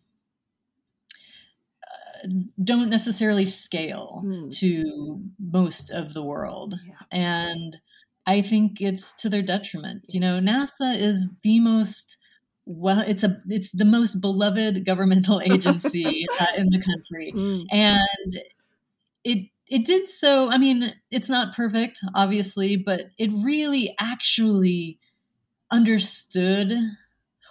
[1.82, 2.28] uh,
[2.62, 4.58] don't necessarily scale mm.
[4.58, 6.94] to most of the world yeah.
[7.11, 7.78] and
[8.26, 12.16] i think it's to their detriment you know nasa is the most
[12.64, 17.64] well it's a it's the most beloved governmental agency uh, in the country mm.
[17.70, 18.38] and
[19.24, 24.98] it it did so i mean it's not perfect obviously but it really actually
[25.70, 26.74] understood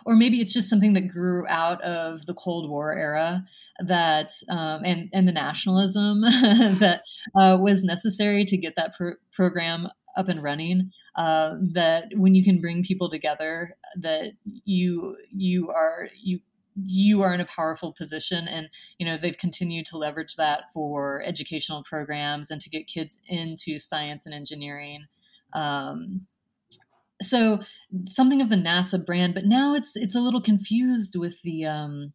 [0.06, 3.46] or maybe it's just something that grew out of the Cold War era
[3.80, 6.22] that um, and and the nationalism
[6.80, 7.02] that
[7.36, 9.88] uh, was necessary to get that pro- program
[10.18, 10.92] up and running.
[11.16, 14.32] Uh, that when you can bring people together, that
[14.66, 16.40] you you are you
[16.76, 21.22] you are in a powerful position and you know they've continued to leverage that for
[21.26, 25.06] educational programs and to get kids into science and engineering
[25.54, 26.26] um,
[27.22, 27.60] so
[28.08, 32.14] something of the NASA brand, but now it's it's a little confused with the um,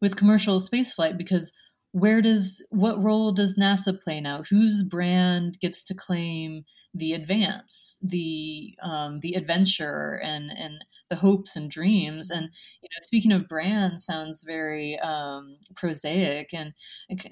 [0.00, 1.52] with commercial spaceflight because
[1.92, 4.42] where does what role does NASA play now?
[4.50, 6.64] Whose brand gets to claim
[6.94, 12.30] the advance, the um, the adventure, and and the hopes and dreams?
[12.30, 12.50] And
[12.82, 16.74] you know, speaking of brand, sounds very um, prosaic and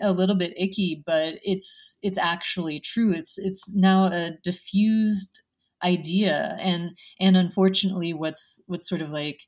[0.01, 3.13] a little bit icky, but it's it's actually true.
[3.13, 5.43] It's it's now a diffused
[5.85, 6.57] idea.
[6.61, 9.41] And and unfortunately what's what's sort of like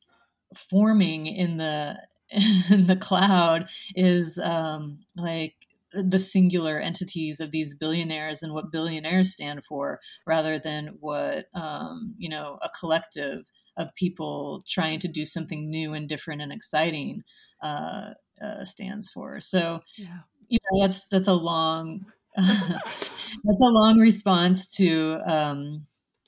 [0.54, 1.96] forming in the
[2.70, 5.54] in the cloud is um like
[5.92, 12.14] the singular entities of these billionaires and what billionaires stand for rather than what um
[12.18, 13.46] you know a collective
[13.76, 17.22] of people trying to do something new and different and exciting
[17.62, 18.10] uh,
[18.42, 19.40] uh stands for.
[19.40, 20.20] So yeah.
[20.48, 23.10] you know that's that's a long that's
[23.46, 25.86] a long response to um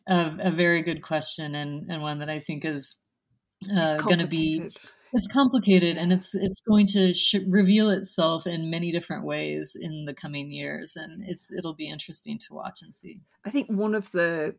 [0.09, 2.97] a, a very good question and, and one that I think is
[3.75, 4.71] uh, going to be
[5.13, 10.05] it's complicated and it's it's going to sh- reveal itself in many different ways in
[10.05, 13.21] the coming years and it's it'll be interesting to watch and see.
[13.45, 14.55] I think one of the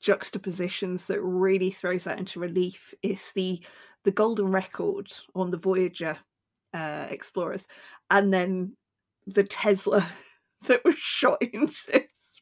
[0.00, 3.60] juxtapositions that really throws that into relief is the
[4.04, 6.16] the golden record on the voyager
[6.72, 7.66] uh, explorers
[8.10, 8.74] and then
[9.26, 10.06] the tesla
[10.66, 11.74] that was shot into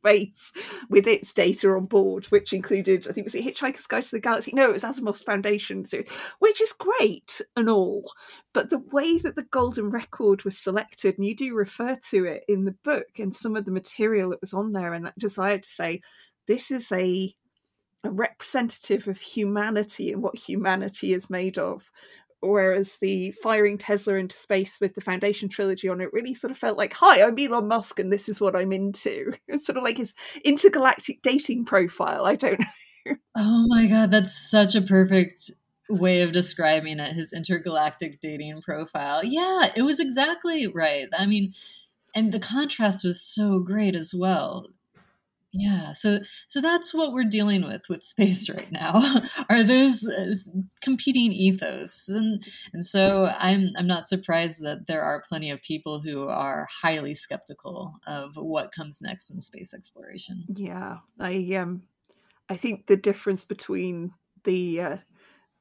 [0.01, 0.53] space
[0.89, 4.21] with its data on board, which included, I think, was it Hitchhiker's Guide to the
[4.21, 4.53] Galaxy?
[4.55, 5.85] No, it was Asimov's Foundation
[6.39, 8.13] which is great and all.
[8.53, 12.45] But the way that the Golden Record was selected, and you do refer to it
[12.49, 15.59] in the book and some of the material that was on there, and that desire
[15.59, 16.01] to say,
[16.47, 17.35] this is a
[18.05, 21.91] a representative of humanity and what humanity is made of
[22.41, 26.59] whereas the firing Tesla into space with the Foundation trilogy on it really sort of
[26.59, 29.85] felt like, "Hi, I'm Elon Musk, and this is what I'm into." It's sort of
[29.85, 30.15] like his
[30.45, 32.27] intergalactic dating profile.
[32.27, 33.15] I don't know.
[33.37, 35.51] Oh my god, that's such a perfect
[35.89, 37.15] way of describing it.
[37.15, 39.25] His intergalactic dating profile.
[39.25, 41.07] Yeah, it was exactly right.
[41.17, 41.55] I mean,
[42.15, 44.67] and the contrast was so great as well.
[45.53, 49.23] Yeah, so so that's what we're dealing with with space right now.
[49.49, 50.35] Are those uh,
[50.83, 56.01] competing ethos, and and so I'm I'm not surprised that there are plenty of people
[56.01, 60.45] who are highly skeptical of what comes next in space exploration.
[60.55, 61.83] Yeah, I um,
[62.49, 64.13] I think the difference between
[64.45, 64.97] the uh,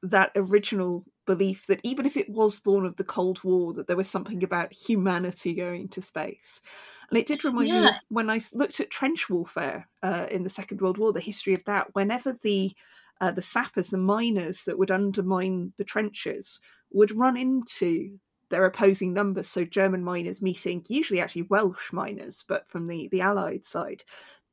[0.02, 3.96] that original belief that even if it was born of the Cold War, that there
[3.96, 6.62] was something about humanity going to space.
[7.10, 7.80] And it did remind yeah.
[7.82, 11.20] me of when I looked at trench warfare uh, in the Second World War, the
[11.20, 11.94] history of that.
[11.94, 12.72] Whenever the
[13.20, 16.60] uh, the sappers, the miners that would undermine the trenches,
[16.92, 18.18] would run into
[18.48, 19.48] their opposing numbers.
[19.48, 24.02] So German miners meeting usually actually Welsh miners, but from the the Allied side,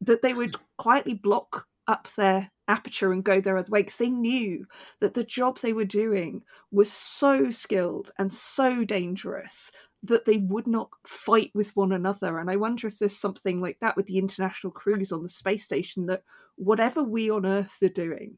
[0.01, 4.09] that they would quietly block up their aperture and go their other way because they
[4.09, 4.65] knew
[4.99, 9.71] that the job they were doing was so skilled and so dangerous
[10.03, 12.39] that they would not fight with one another.
[12.39, 15.65] And I wonder if there's something like that with the international crews on the space
[15.65, 16.23] station that
[16.55, 18.37] whatever we on Earth are doing,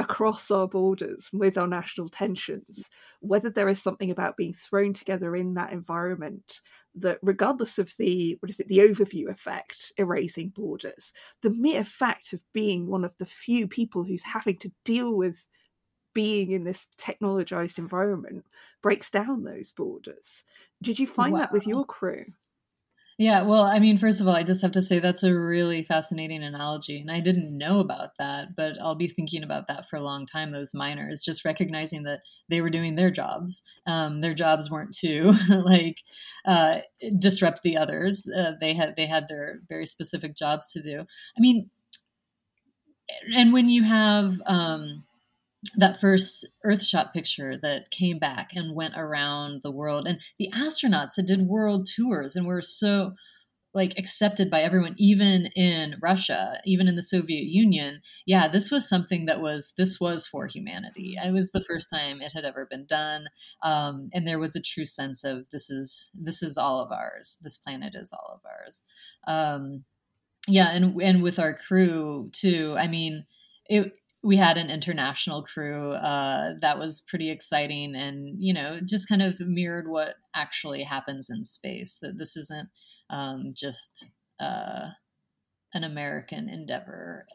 [0.00, 2.88] across our borders with our national tensions,
[3.20, 6.60] whether there is something about being thrown together in that environment
[6.94, 12.32] that, regardless of the what is it, the overview effect, erasing borders, the mere fact
[12.32, 15.44] of being one of the few people who's having to deal with
[16.14, 18.44] being in this technologized environment
[18.82, 20.44] breaks down those borders.
[20.82, 21.40] Did you find wow.
[21.40, 22.24] that with your crew?
[23.20, 25.84] Yeah, well, I mean, first of all, I just have to say that's a really
[25.84, 27.02] fascinating analogy.
[27.02, 30.24] And I didn't know about that, but I'll be thinking about that for a long
[30.24, 30.52] time.
[30.52, 33.60] Those miners, just recognizing that they were doing their jobs.
[33.86, 35.98] Um, their jobs weren't to like
[36.46, 36.78] uh,
[37.18, 38.26] disrupt the others.
[38.26, 41.00] Uh, they had they had their very specific jobs to do.
[41.00, 41.68] I mean,
[43.36, 45.04] and when you have um,
[45.76, 51.14] that first Earthshot picture that came back and went around the world, and the astronauts
[51.16, 53.12] that did world tours and were so
[53.72, 58.88] like accepted by everyone even in russia even in the soviet union yeah this was
[58.88, 61.14] something that was this was for humanity.
[61.22, 63.28] It was the first time it had ever been done
[63.62, 67.38] um, and there was a true sense of this is this is all of ours.
[67.42, 68.82] This planet is all of ours.
[69.26, 69.84] Um,
[70.48, 73.24] yeah and and with our crew too i mean
[73.66, 73.92] it
[74.22, 79.22] we had an international crew uh, that was pretty exciting and you know just kind
[79.22, 82.68] of mirrored what actually happens in space that this isn't
[83.08, 84.06] um, just
[84.40, 84.88] uh,
[85.74, 87.26] an american endeavor.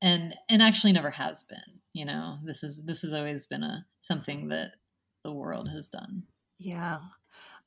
[0.00, 2.38] And and actually never has been you know?
[2.44, 4.72] This is this has always been a something that
[5.24, 6.22] the world has done.
[6.58, 7.00] Yeah.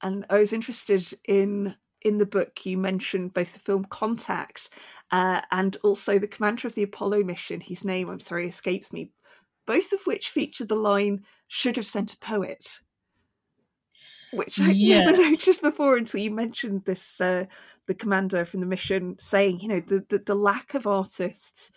[0.01, 4.69] And i was interested in in the book you mentioned both the film Contact
[5.11, 9.11] uh, and also the commander of the Apollo mission, whose name I'm sorry escapes me,
[9.65, 12.79] both of which feature the line "should have sent a poet,"
[14.31, 15.05] which I yeah.
[15.05, 17.19] never noticed before until you mentioned this.
[17.19, 17.45] Uh,
[17.87, 21.71] the commander from the mission saying, you know, the, the the lack of artists,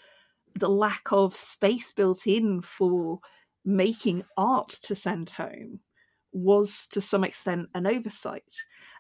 [0.55, 3.19] the lack of space built in for
[3.65, 5.81] making art to send home
[6.33, 8.53] was to some extent an oversight.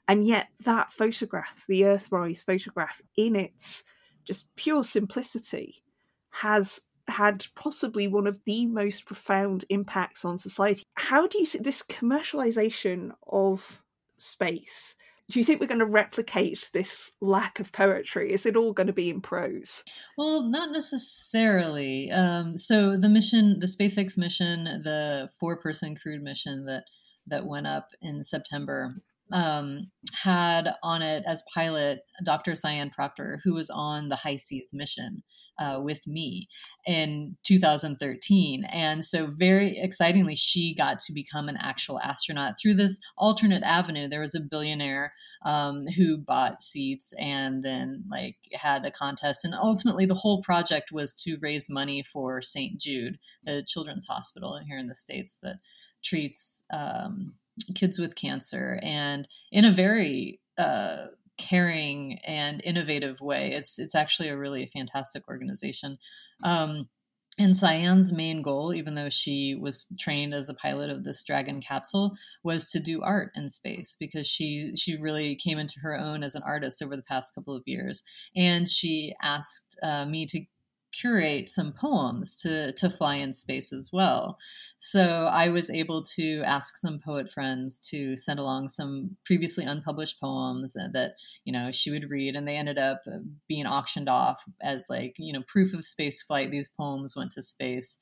[0.08, 3.84] And yet, that photograph, the Earthrise photograph, in its
[4.24, 5.82] just pure simplicity,
[6.30, 10.82] has had possibly one of the most profound impacts on society.
[10.94, 13.82] How do you see this commercialization of
[14.16, 14.96] space?
[15.30, 18.32] Do you think we're going to replicate this lack of poetry?
[18.32, 19.82] Is it all going to be in prose?
[20.18, 22.10] Well, not necessarily.
[22.10, 26.84] Um, so the mission, the SpaceX mission, the four-person crewed mission that
[27.26, 28.96] that went up in September,
[29.32, 32.54] um, had on it as pilot Dr.
[32.54, 35.22] Sian Proctor, who was on the HI-SEAS mission
[35.58, 36.48] uh, with me
[36.86, 38.64] in 2013.
[38.64, 44.08] And so, very excitingly, she got to become an actual astronaut through this alternate avenue.
[44.08, 45.12] There was a billionaire
[45.44, 49.44] um, who bought seats and then, like, had a contest.
[49.44, 52.80] And ultimately, the whole project was to raise money for St.
[52.80, 55.58] Jude, the children's hospital here in the States that
[56.02, 56.64] treats.
[56.72, 57.34] Um,
[57.74, 61.06] kids with cancer and in a very uh,
[61.38, 63.52] caring and innovative way.
[63.52, 65.98] It's it's actually a really fantastic organization.
[66.42, 66.88] Um,
[67.36, 71.60] and Sian's main goal, even though she was trained as a pilot of this Dragon
[71.60, 76.22] capsule, was to do art in space because she she really came into her own
[76.22, 78.02] as an artist over the past couple of years.
[78.36, 80.44] And she asked uh, me to
[80.92, 84.38] curate some poems to to fly in space as well.
[84.86, 85.00] So
[85.32, 90.74] I was able to ask some poet friends to send along some previously unpublished poems
[90.74, 91.14] that
[91.46, 95.14] you know she would read, and they ended up uh, being auctioned off as like
[95.16, 96.50] you know proof of space flight.
[96.50, 97.96] These poems went to space,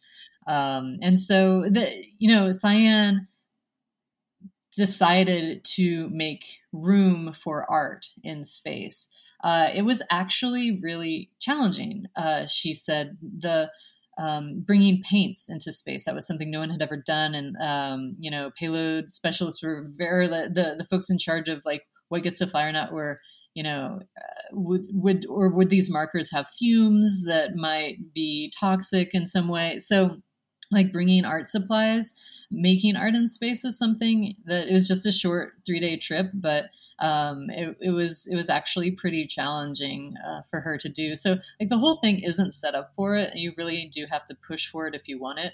[0.48, 3.28] um, and so the you know Sian
[4.76, 9.08] decided to make room for art in space
[9.42, 12.06] uh, it was actually really challenging.
[12.14, 13.70] Uh, she said the
[14.18, 18.16] um, bringing paints into space that was something no one had ever done, and um,
[18.18, 22.38] you know, payload specialists were very the the folks in charge of like what gets
[22.40, 23.20] to fly or not were
[23.54, 29.10] you know, uh, would would or would these markers have fumes that might be toxic
[29.12, 29.78] in some way?
[29.78, 30.22] So,
[30.70, 32.14] like bringing art supplies,
[32.50, 36.30] making art in space is something that it was just a short three day trip,
[36.32, 36.66] but
[37.02, 41.16] um, it, it, was it was actually pretty challenging uh, for her to do.
[41.16, 43.34] So like the whole thing isn't set up for it.
[43.34, 45.52] You really do have to push for it if you want it.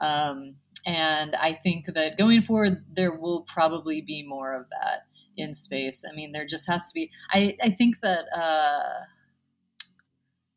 [0.00, 5.54] Um, and I think that going forward, there will probably be more of that in
[5.54, 6.04] space.
[6.08, 7.10] I mean, there just has to be.
[7.32, 8.26] I I think that.
[8.34, 9.04] Uh,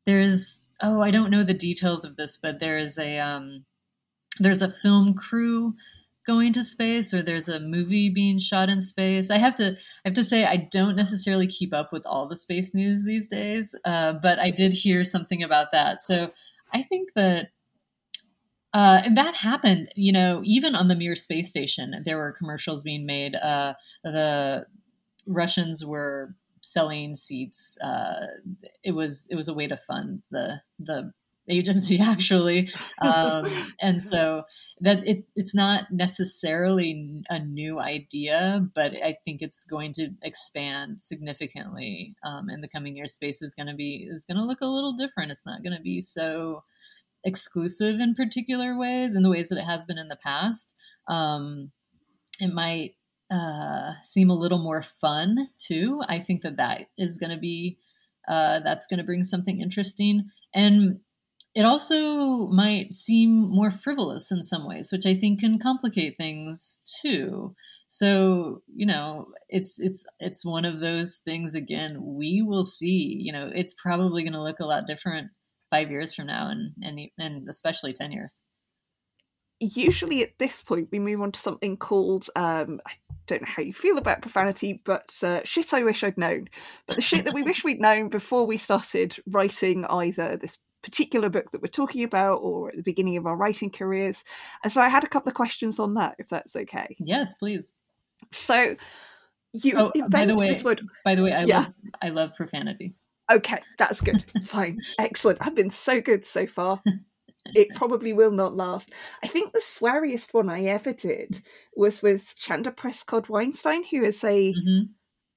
[0.05, 3.63] there's oh I don't know the details of this, but there is a um,
[4.37, 5.75] there's a film crew
[6.25, 9.29] going to space or there's a movie being shot in space.
[9.29, 12.37] I have to I have to say I don't necessarily keep up with all the
[12.37, 16.01] space news these days, uh, but I did hear something about that.
[16.01, 16.31] So
[16.73, 17.47] I think that
[18.73, 19.89] uh, that happened.
[19.95, 23.35] You know, even on the Mir space station, there were commercials being made.
[23.35, 24.65] Uh, the
[25.27, 27.77] Russians were selling seats.
[27.81, 28.27] Uh,
[28.83, 31.11] it was it was a way to fund the the
[31.49, 32.71] agency actually.
[33.01, 33.47] Um,
[33.81, 34.43] and so
[34.81, 40.99] that it, it's not necessarily a new idea but i think it's going to expand
[40.99, 44.61] significantly um, in the coming years space is going to be is going to look
[44.61, 45.31] a little different.
[45.31, 46.63] It's not going to be so
[47.23, 50.75] exclusive in particular ways in the ways that it has been in the past.
[51.07, 51.71] Um,
[52.39, 52.95] it might
[53.31, 56.01] uh, seem a little more fun too.
[56.07, 57.77] I think that that is going to be
[58.27, 60.25] uh, that's going to bring something interesting.
[60.53, 60.99] And
[61.55, 66.81] it also might seem more frivolous in some ways, which I think can complicate things
[67.01, 67.55] too.
[67.87, 73.31] So, you know, it's it's it's one of those things again, we will see, you
[73.31, 75.29] know, it's probably going to look a lot different
[75.69, 78.41] 5 years from now and and and especially 10 years.
[79.59, 82.93] Usually at this point we move on to something called um I
[83.27, 86.49] don't know how you feel about profanity, but uh, shit I wish I'd known.
[86.87, 91.29] But the shit that we wish we'd known before we started writing either this particular
[91.29, 94.23] book that we're talking about or at the beginning of our writing careers.
[94.63, 96.95] And so I had a couple of questions on that, if that's okay.
[96.99, 97.71] Yes, please.
[98.31, 98.75] So
[99.53, 100.81] you oh, by the way, this word.
[101.05, 101.59] By the way, I yeah.
[101.59, 102.93] love I love profanity.
[103.31, 104.23] Okay, that's good.
[104.43, 104.81] Fine.
[104.99, 105.39] Excellent.
[105.41, 106.81] I've been so good so far.
[107.55, 108.91] it probably will not last.
[109.23, 111.41] I think the sweariest one I ever did
[111.75, 114.83] was with Chanda Prescod Weinstein, who is a, mm-hmm.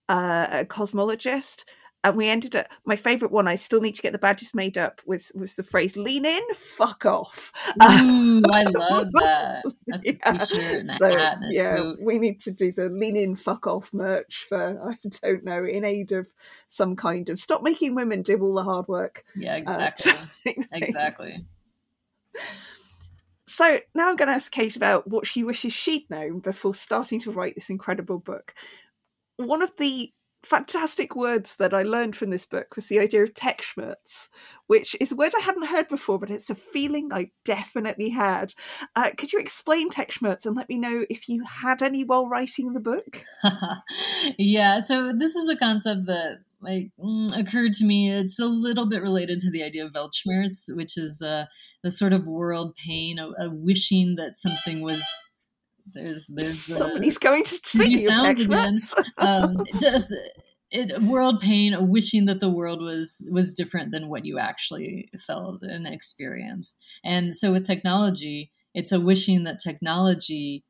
[0.09, 1.65] uh, a cosmologist
[2.07, 4.79] and we ended up my favorite one i still need to get the badges made
[4.79, 7.53] up with was the phrase lean in fuck off.
[7.83, 9.65] Ooh, i love that.
[9.87, 10.83] That's yeah.
[10.97, 15.45] so yeah we need to do the lean in fuck off merch for i don't
[15.45, 16.27] know in aid of
[16.69, 19.25] some kind of stop making women do all the hard work.
[19.35, 20.13] Yeah exactly.
[20.47, 21.47] uh, exactly.
[23.47, 27.21] So now i'm going to ask kate about what she wishes she'd known before starting
[27.21, 28.55] to write this incredible book.
[29.39, 30.13] One of the
[30.47, 34.29] fantastic words that I learned from this book was the idea of Techschmerz,
[34.69, 38.55] which is a word I hadn't heard before, but it's a feeling I definitely had.
[38.95, 42.73] Uh, could you explain Techschmerz and let me know if you had any while writing
[42.73, 43.25] the book?
[44.39, 48.11] yeah, so this is a concept that like mm, occurred to me.
[48.11, 51.47] It's a little bit related to the idea of Weltschmerz, which is uh,
[51.83, 55.03] the sort of world pain, a, a wishing that something was
[55.95, 58.75] there's there's somebody's going to speak sounds again.
[59.19, 60.13] um, just
[60.71, 65.63] it, world pain, wishing that the world was was different than what you actually felt
[65.63, 66.77] and experienced.
[67.05, 70.65] And so with technology, it's a wishing that technology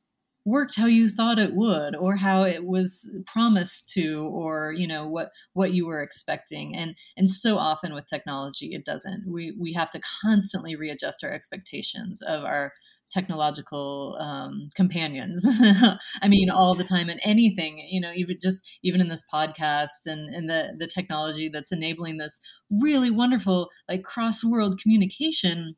[0.46, 5.06] worked how you thought it would or how it was promised to or you know
[5.06, 9.72] what what you were expecting and and so often with technology it doesn't we we
[9.72, 12.72] have to constantly readjust our expectations of our
[13.10, 15.46] technological um, companions.
[16.22, 20.06] I mean, all the time and anything, you know, even just even in this podcast
[20.06, 22.40] and, and the the technology that's enabling this
[22.70, 25.76] really wonderful like cross world communication.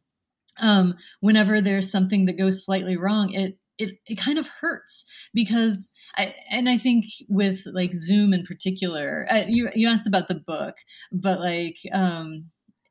[0.60, 5.88] Um, whenever there's something that goes slightly wrong, it it, it kind of hurts because
[6.16, 10.34] I, and I think with like Zoom in particular, uh, you, you asked about the
[10.34, 10.74] book,
[11.12, 12.46] but like, um,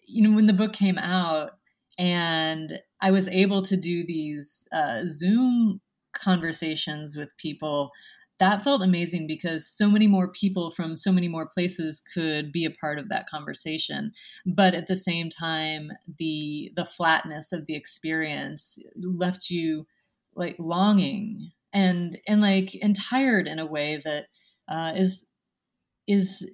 [0.08, 1.57] you know, when the book came out
[1.98, 5.82] and I was able to do these uh, Zoom
[6.14, 7.92] conversations with people.
[8.40, 12.66] That felt amazing because so many more people from so many more places could be
[12.66, 14.12] a part of that conversation.
[14.46, 19.88] But at the same time, the the flatness of the experience left you
[20.36, 24.28] like longing and and like and tired in a way that
[24.68, 25.26] uh, is
[26.08, 26.48] is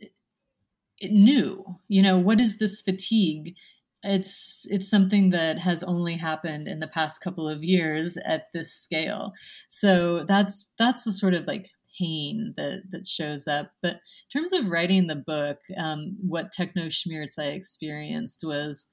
[1.02, 1.64] new.
[1.88, 3.56] You know, what is this fatigue?
[4.04, 8.74] It's it's something that has only happened in the past couple of years at this
[8.74, 9.34] scale.
[9.70, 13.72] So that's that's the sort of like pain that that shows up.
[13.82, 14.00] But in
[14.32, 18.86] terms of writing the book, um, what Techno Schmiertz I experienced was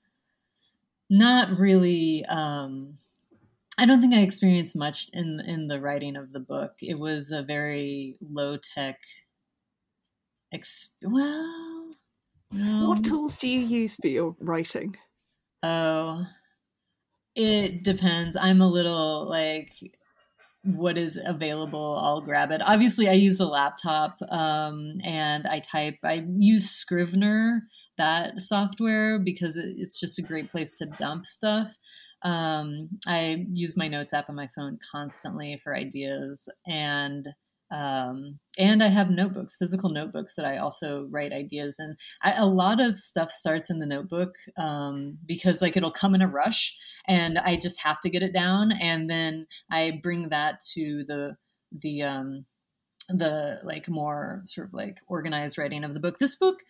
[1.09, 2.25] not really.
[2.27, 2.97] Um,
[3.79, 6.75] I don't think I experienced much in in the writing of the book.
[6.81, 9.01] It was a very low tech.
[10.53, 11.60] Ex- well,
[12.51, 12.89] no.
[12.89, 14.97] what tools do you use for your writing?
[15.63, 16.25] Oh,
[17.35, 18.37] it depends.
[18.37, 19.73] I'm a little like
[20.63, 25.97] what is available i'll grab it obviously i use a laptop um, and i type
[26.05, 27.63] i use scrivener
[27.97, 31.75] that software because it, it's just a great place to dump stuff
[32.25, 37.27] um, i use my notes app on my phone constantly for ideas and
[37.71, 41.97] um, and I have notebooks, physical notebooks that I also write ideas in.
[42.23, 46.23] I, a lot of stuff starts in the notebook um, because like it'll come in
[46.23, 50.61] a rush, and I just have to get it down, and then I bring that
[50.73, 51.37] to the
[51.71, 52.45] the um,
[53.09, 56.19] the like more sort of like organized writing of the book.
[56.19, 56.65] This book,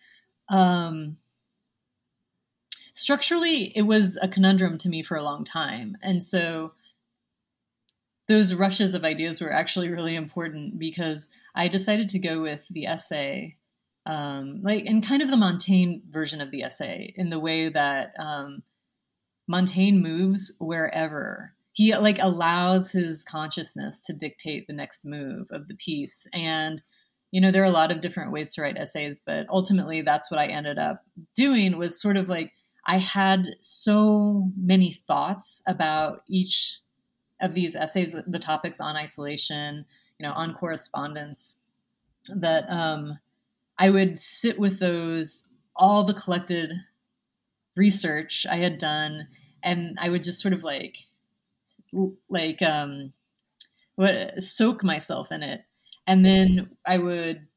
[0.49, 1.17] um,
[2.93, 6.73] structurally, it was a conundrum to me for a long time, and so
[8.31, 12.85] those rushes of ideas were actually really important because I decided to go with the
[12.85, 13.57] essay,
[14.05, 18.13] um, like in kind of the Montaigne version of the essay, in the way that
[18.17, 18.63] um,
[19.49, 21.53] Montaigne moves wherever.
[21.73, 26.25] He like allows his consciousness to dictate the next move of the piece.
[26.31, 26.81] And
[27.31, 30.29] you know there are a lot of different ways to write essays but ultimately that's
[30.29, 32.51] what i ended up doing was sort of like
[32.85, 36.81] i had so many thoughts about each
[37.41, 39.85] of these essays, the topics on isolation,
[40.19, 41.55] you know, on correspondence,
[42.29, 43.19] that um,
[43.77, 46.71] I would sit with those, all the collected
[47.75, 49.27] research I had done,
[49.63, 50.95] and I would just sort of like,
[52.29, 53.13] like, um,
[53.95, 55.61] what soak myself in it,
[56.07, 57.47] and then I would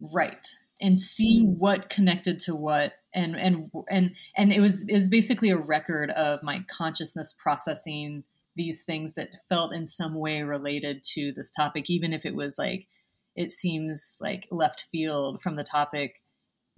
[0.00, 0.48] write
[0.80, 5.56] and see what connected to what and and and and it was was basically a
[5.56, 8.24] record of my consciousness processing
[8.56, 12.58] these things that felt in some way related to this topic, even if it was
[12.58, 12.86] like
[13.34, 16.20] it seems like left field from the topic,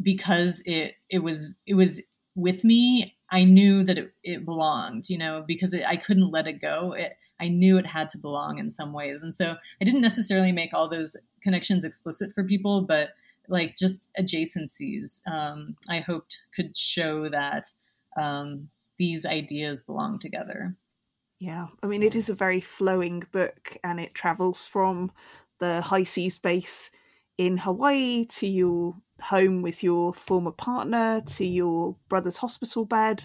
[0.01, 2.03] because it it was it was
[2.35, 3.17] with me.
[3.31, 6.93] I knew that it, it belonged, you know, because it, I couldn't let it go.
[6.93, 10.53] It, I knew it had to belong in some ways, and so I didn't necessarily
[10.53, 13.11] make all those connections explicit for people, but
[13.49, 15.21] like just adjacencies.
[15.27, 17.73] Um, I hoped could show that
[18.17, 20.77] um, these ideas belong together.
[21.45, 25.13] Yeah, I mean, it is a very flowing book and it travels from
[25.61, 26.91] the HI-SEAS base
[27.37, 33.23] in Hawaii to your home with your former partner to your brother's hospital bed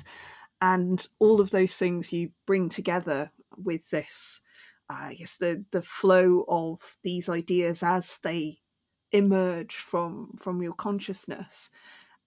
[0.59, 4.41] and all of those things you bring together with this
[4.89, 8.57] I guess the the flow of these ideas as they
[9.13, 11.69] emerge from from your consciousness.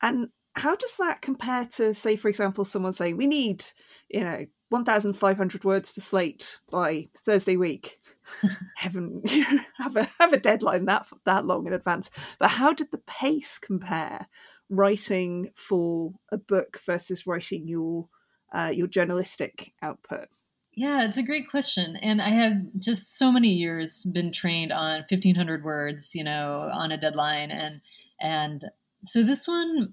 [0.01, 3.65] And how does that compare to say for example someone saying we need
[4.09, 8.01] you know 1,500 words for Slate by Thursday week.
[8.77, 9.23] Heaven,
[9.79, 12.09] have a have a deadline that that long in advance.
[12.39, 14.27] But how did the pace compare
[14.71, 18.09] writing for a book versus writing your
[18.55, 20.29] uh, your journalistic output?
[20.75, 21.97] Yeah, it's a great question.
[21.97, 26.91] And I have just so many years been trained on 1500 words, you know, on
[26.91, 27.83] a deadline and
[28.19, 28.65] and
[29.05, 29.93] so this one,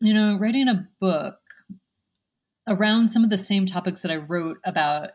[0.00, 1.36] you know, writing a book
[2.68, 5.10] around some of the same topics that I wrote about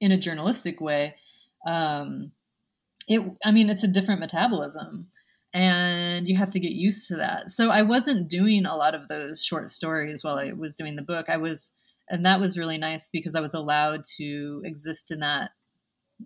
[0.00, 1.14] in a journalistic way.
[1.66, 2.32] Um,
[3.08, 5.08] it, I mean, it's a different metabolism,
[5.52, 7.50] and you have to get used to that.
[7.50, 11.02] So I wasn't doing a lot of those short stories while I was doing the
[11.02, 11.26] book.
[11.28, 11.72] I was,
[12.08, 15.50] and that was really nice because I was allowed to exist in that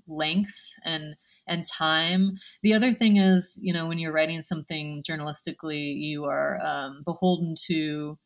[0.06, 0.54] length
[0.84, 2.38] and and time.
[2.62, 7.54] The other thing is, you know, when you're writing something journalistically, you are um, beholden
[7.68, 8.18] to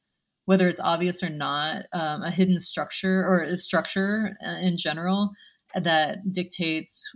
[0.45, 5.31] whether it's obvious or not, um, a hidden structure or a structure uh, in general
[5.75, 7.11] that dictates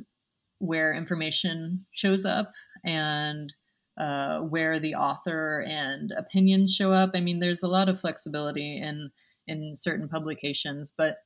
[0.58, 2.52] where information shows up
[2.84, 3.52] and
[3.98, 7.10] uh, where the author and opinions show up.
[7.14, 9.10] I mean, there's a lot of flexibility in
[9.48, 11.18] in certain publications, but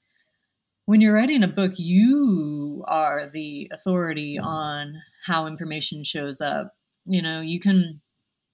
[0.84, 4.94] when you're writing a book, you are the authority on
[5.24, 6.74] how information shows up.
[7.06, 8.00] You know, you can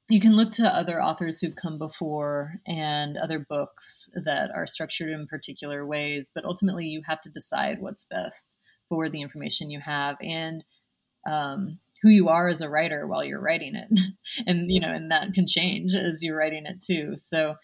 [0.09, 5.11] you can look to other authors who've come before and other books that are structured
[5.11, 8.57] in particular ways, but ultimately you have to decide what's best
[8.89, 10.17] for the information you have.
[10.21, 10.65] And
[11.29, 14.01] um, who you are as a writer while you're writing it
[14.47, 17.55] and you know and that can change as you're writing it too so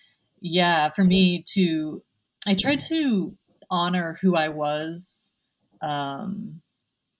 [0.40, 2.02] yeah for me to
[2.46, 3.36] i tried to
[3.70, 5.32] honor who i was
[5.80, 6.60] um,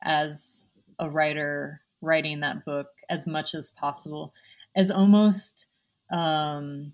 [0.02, 0.66] as
[0.98, 4.32] a writer writing that book as much as possible
[4.76, 5.66] as almost
[6.12, 6.92] um,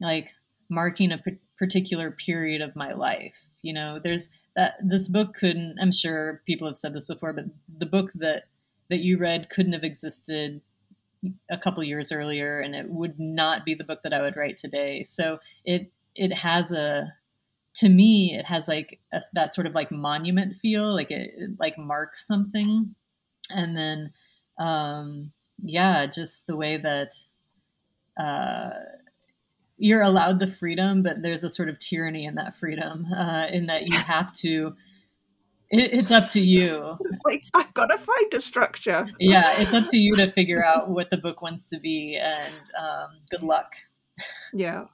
[0.00, 0.30] like
[0.68, 1.22] marking a
[1.58, 6.68] particular period of my life you know there's that this book couldn't i'm sure people
[6.68, 7.46] have said this before but
[7.78, 8.44] the book that
[8.90, 10.60] that you read couldn't have existed
[11.50, 14.58] a couple years earlier and it would not be the book that I would write
[14.58, 15.04] today.
[15.04, 17.12] So it it has a
[17.74, 21.50] to me it has like a, that sort of like monument feel like it, it
[21.58, 22.94] like marks something
[23.50, 24.12] and then
[24.58, 25.32] um
[25.62, 27.12] yeah just the way that
[28.18, 28.70] uh
[29.76, 33.66] you're allowed the freedom but there's a sort of tyranny in that freedom uh in
[33.66, 34.74] that you have to
[35.70, 36.96] it, it's up to you.
[37.24, 39.08] like I've got to find a structure.
[39.18, 42.54] yeah, it's up to you to figure out what the book wants to be, and
[42.78, 43.72] um, good luck.
[44.52, 44.86] Yeah.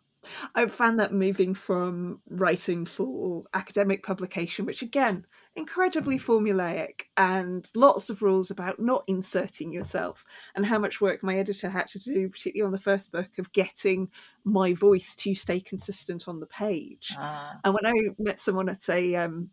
[0.55, 8.11] I've found that moving from writing for academic publication, which again, incredibly formulaic and lots
[8.11, 10.25] of rules about not inserting yourself,
[10.55, 13.53] and how much work my editor had to do, particularly on the first book, of
[13.53, 14.09] getting
[14.45, 17.15] my voice to stay consistent on the page.
[17.17, 17.59] Ah.
[17.65, 19.51] And when I met someone at a um,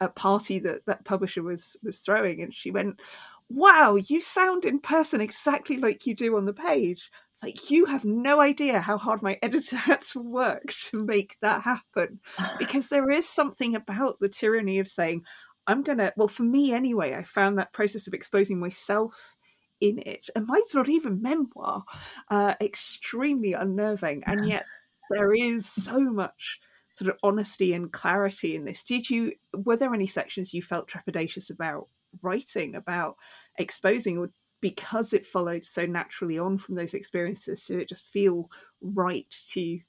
[0.00, 3.00] a party that that publisher was was throwing, and she went,
[3.48, 7.10] "Wow, you sound in person exactly like you do on the page."
[7.42, 11.62] Like you have no idea how hard my editor had to work to make that
[11.62, 12.20] happen,
[12.58, 15.24] because there is something about the tyranny of saying,
[15.66, 19.36] "I'm gonna." Well, for me anyway, I found that process of exposing myself
[19.80, 21.84] in it, and mine's not even memoir,
[22.30, 24.68] uh, extremely unnerving, and yet
[25.10, 26.60] there is so much
[26.90, 28.84] sort of honesty and clarity in this.
[28.84, 31.88] Did you were there any sections you felt trepidatious about
[32.22, 33.16] writing, about
[33.58, 38.50] exposing, or because it followed so naturally on from those experiences, did it just feel
[38.80, 39.80] right to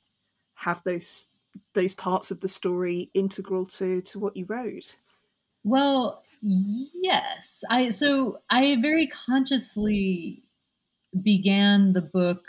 [0.55, 1.29] have those
[1.73, 4.97] those parts of the story integral to to what you wrote?
[5.65, 7.63] Well, yes.
[7.69, 10.43] I so I very consciously
[11.23, 12.43] began the book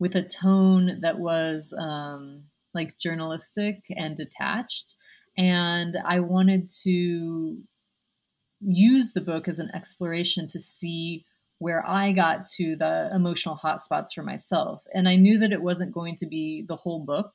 [0.00, 2.42] with a tone that was um,
[2.74, 4.96] like journalistic and detached.
[5.38, 7.58] And I wanted to
[8.60, 11.24] use the book as an exploration to see
[11.60, 14.82] where I got to the emotional hotspots for myself.
[14.92, 17.30] And I knew that it wasn't going to be the whole book.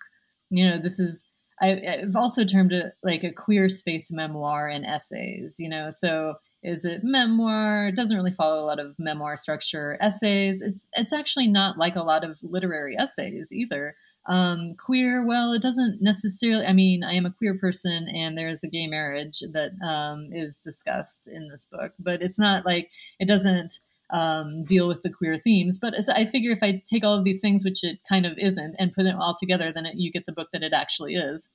[0.50, 1.24] You know, this is,
[1.60, 6.36] I, have also termed it like a queer space memoir and essays, you know, so
[6.64, 7.88] is it memoir?
[7.88, 9.98] It doesn't really follow a lot of memoir structure.
[10.02, 13.96] Essays, it's it's actually not like a lot of literary essays either.
[14.28, 16.66] Um, queer, well, it doesn't necessarily.
[16.66, 20.60] I mean, I am a queer person, and there's a gay marriage that um, is
[20.60, 22.90] discussed in this book, but it's not like
[23.20, 23.80] it doesn't
[24.10, 25.80] um, deal with the queer themes.
[25.80, 28.76] But I figure if I take all of these things, which it kind of isn't,
[28.80, 31.50] and put it all together, then it, you get the book that it actually is.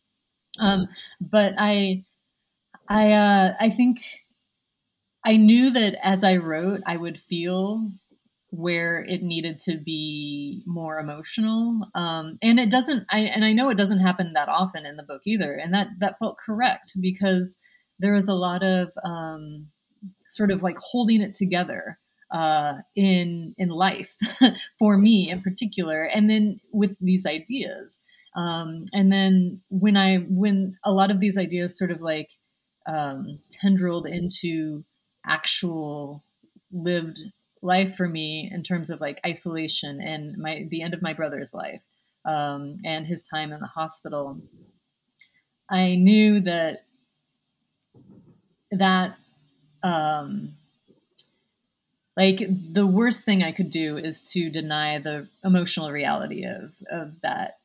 [0.58, 0.88] Um,
[1.20, 2.04] but I,
[2.88, 4.00] I, uh, I think
[5.24, 7.90] I knew that as I wrote, I would feel
[8.52, 13.70] where it needed to be more emotional um, and it doesn't i and i know
[13.70, 17.56] it doesn't happen that often in the book either and that that felt correct because
[17.98, 19.68] there was a lot of um,
[20.28, 21.98] sort of like holding it together
[22.32, 24.16] uh, in in life
[24.78, 28.00] for me in particular and then with these ideas.
[28.34, 32.30] Um, and then when i when a lot of these ideas sort of like
[32.86, 34.84] um, tendrilled into
[35.26, 36.24] actual
[36.72, 37.20] lived
[37.60, 41.54] life for me in terms of like isolation and my the end of my brother's
[41.54, 41.82] life
[42.24, 44.40] um, and his time in the hospital
[45.70, 46.84] i knew that
[48.72, 49.16] that
[49.82, 50.54] um,
[52.16, 52.40] like
[52.72, 57.58] the worst thing i could do is to deny the emotional reality of of that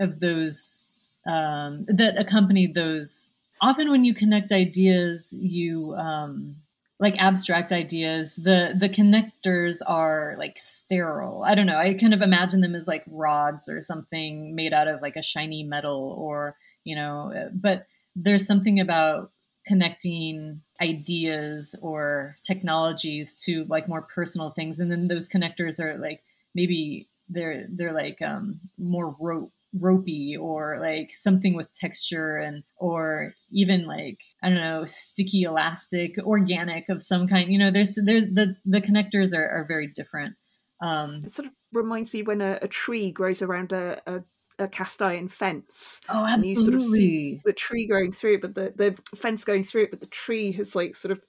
[0.00, 3.32] of those um, that accompanied those.
[3.62, 6.56] Often when you connect ideas you um,
[6.98, 11.44] like abstract ideas the the connectors are like sterile.
[11.44, 11.76] I don't know.
[11.76, 15.22] I kind of imagine them as like rods or something made out of like a
[15.22, 17.86] shiny metal or you know but
[18.16, 19.30] there's something about
[19.70, 26.24] connecting ideas or technologies to like more personal things and then those connectors are like
[26.56, 33.32] maybe they're they're like um more rope ropey or like something with texture and or
[33.52, 37.52] even like I don't know sticky elastic organic of some kind.
[37.52, 40.34] You know there's there's the the connectors are, are very different.
[40.82, 44.24] Um it sort of reminds me when a, a tree grows around a, a
[44.60, 46.00] a cast iron fence.
[46.08, 46.50] Oh, absolutely.
[46.50, 49.84] you sort of see the tree growing through it, but the, the fence going through
[49.84, 51.20] it, but the tree has like sort of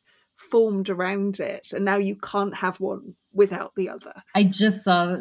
[0.49, 5.15] formed around it and now you can't have one without the other i just saw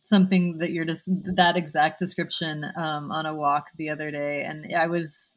[0.00, 4.74] something that you're just that exact description um, on a walk the other day and
[4.74, 5.36] i was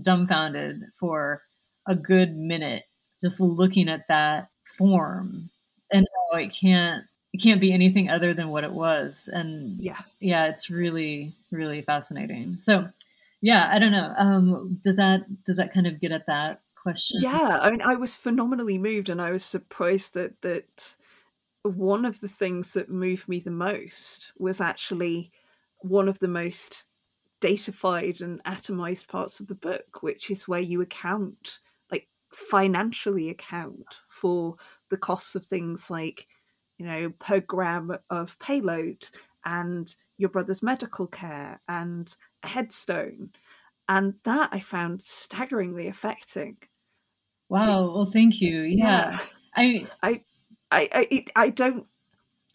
[0.00, 1.42] dumbfounded for
[1.88, 2.84] a good minute
[3.20, 4.48] just looking at that
[4.78, 5.50] form
[5.90, 9.28] and how it can't it can't be anything other than what it was.
[9.32, 10.00] And yeah.
[10.20, 12.58] yeah it's really really fascinating.
[12.60, 12.88] So
[13.40, 14.14] yeah i don't know.
[14.16, 17.20] Um does that does that kind of get at that question?
[17.22, 20.96] Yeah i mean i was phenomenally moved and i was surprised that that
[21.62, 25.30] one of the things that moved me the most was actually
[25.80, 26.84] one of the most
[27.40, 31.58] datafied and atomized parts of the book which is where you account
[31.90, 34.56] like financially account for
[34.90, 36.26] the costs of things like
[36.80, 39.06] you know per gram of payload
[39.44, 43.30] and your brother's medical care and a headstone
[43.88, 46.56] and that i found staggeringly affecting
[47.50, 47.92] Wow.
[47.92, 48.62] Well, thank you.
[48.62, 49.10] Yeah.
[49.10, 49.18] yeah.
[49.56, 50.22] I, I,
[50.70, 51.86] I, I, I don't,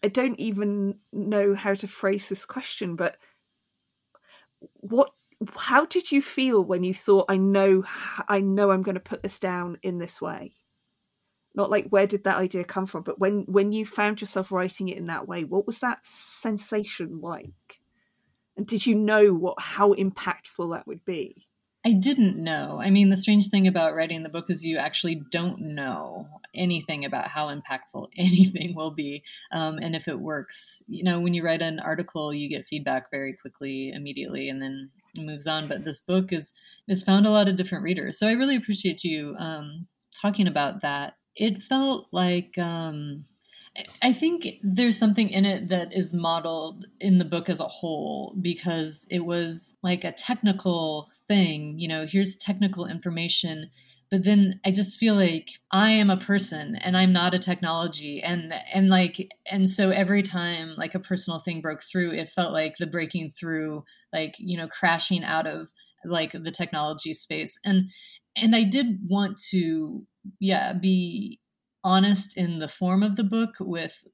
[0.02, 3.18] I don't even know how to phrase this question, but
[4.80, 5.10] what,
[5.54, 7.84] how did you feel when you thought, I know,
[8.26, 10.54] I know I'm going to put this down in this way?
[11.56, 14.88] Not like where did that idea come from, but when when you found yourself writing
[14.90, 17.80] it in that way, what was that sensation like?
[18.56, 21.46] And did you know what how impactful that would be?
[21.86, 22.80] I didn't know.
[22.82, 27.04] I mean, the strange thing about writing the book is you actually don't know anything
[27.04, 30.82] about how impactful anything will be um, and if it works.
[30.88, 34.90] You know, when you write an article, you get feedback very quickly, immediately, and then
[35.16, 35.68] moves on.
[35.68, 36.52] But this book is
[36.88, 39.86] has found a lot of different readers, so I really appreciate you um,
[40.20, 41.14] talking about that.
[41.36, 42.56] It felt like.
[42.58, 43.24] Um,
[44.00, 48.34] I think there's something in it that is modeled in the book as a whole
[48.40, 51.78] because it was like a technical thing.
[51.78, 53.70] You know, here's technical information,
[54.10, 58.22] but then I just feel like I am a person and I'm not a technology,
[58.22, 62.52] and and like and so every time like a personal thing broke through, it felt
[62.52, 65.68] like the breaking through, like you know, crashing out of
[66.04, 67.90] like the technology space, and
[68.36, 70.06] and I did want to
[70.40, 71.40] yeah be
[71.84, 74.04] honest in the form of the book with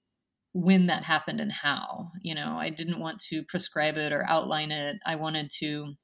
[0.52, 2.12] when that happened and how.
[2.20, 4.96] You know, I didn't want to prescribe it or outline it.
[5.06, 5.94] I wanted to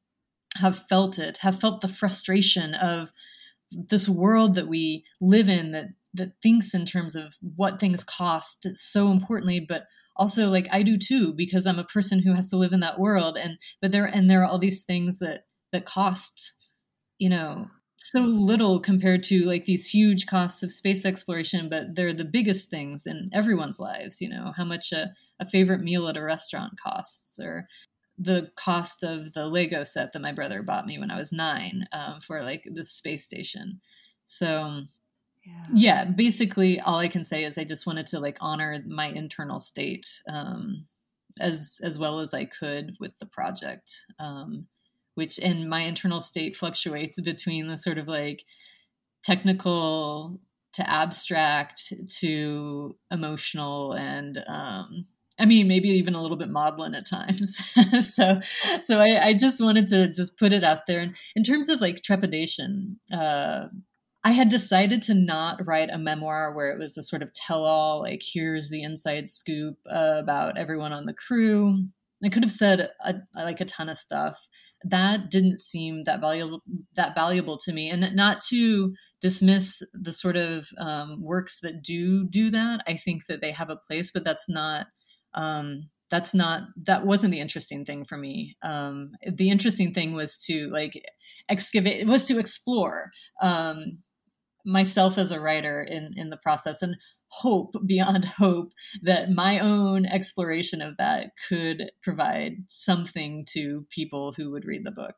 [0.57, 3.13] have felt it, have felt the frustration of
[3.71, 8.67] this world that we live in that that thinks in terms of what things cost
[8.75, 9.85] so importantly, but
[10.17, 12.99] also like I do too because I'm a person who has to live in that
[12.99, 16.55] world and but there and there are all these things that that cost
[17.19, 17.69] you know
[18.11, 22.71] so little compared to like these huge costs of space exploration, but they're the biggest
[22.71, 24.19] things in everyone's lives.
[24.21, 27.67] You know, how much a, a favorite meal at a restaurant costs, or
[28.17, 31.87] the cost of the Lego set that my brother bought me when I was nine
[31.93, 33.79] um, for like the space station.
[34.25, 34.85] So,
[35.45, 35.63] yeah.
[35.75, 36.05] yeah.
[36.07, 40.07] basically, all I can say is I just wanted to like honor my internal state
[40.29, 40.87] um,
[41.41, 43.93] as as well as I could with the project.
[44.19, 44.67] Um,
[45.19, 48.45] which in my internal state fluctuates between the sort of like
[49.25, 50.41] technical
[50.75, 55.07] to abstract to emotional and um,
[55.41, 57.61] I mean, maybe even a little bit maudlin at times.
[58.13, 58.41] so,
[58.81, 61.01] so I, I, just wanted to just put it out there.
[61.01, 63.67] And in terms of like trepidation, uh,
[64.25, 68.03] I had decided to not write a memoir where it was a sort of tell-all,
[68.03, 71.85] like here's the inside scoop uh, about everyone on the crew.
[72.25, 74.49] I could have said a, like a ton of stuff,
[74.85, 76.63] that didn't seem that valuable
[76.97, 77.91] that valuable to me.
[77.91, 83.27] And not to dismiss the sort of um, works that do do that i think
[83.27, 84.87] that they have a place but that's not
[85.35, 88.57] um, that's not that wasn't the interesting thing for me.
[88.63, 91.03] Um, the interesting thing was to like
[91.49, 93.11] excavate was to explore
[93.43, 93.99] um,
[94.65, 96.83] myself as a writer in in the process.
[96.83, 96.97] And
[97.29, 98.73] hope beyond hope
[99.03, 104.91] that my own exploration of that could provide something to people who would read the
[104.91, 105.15] book.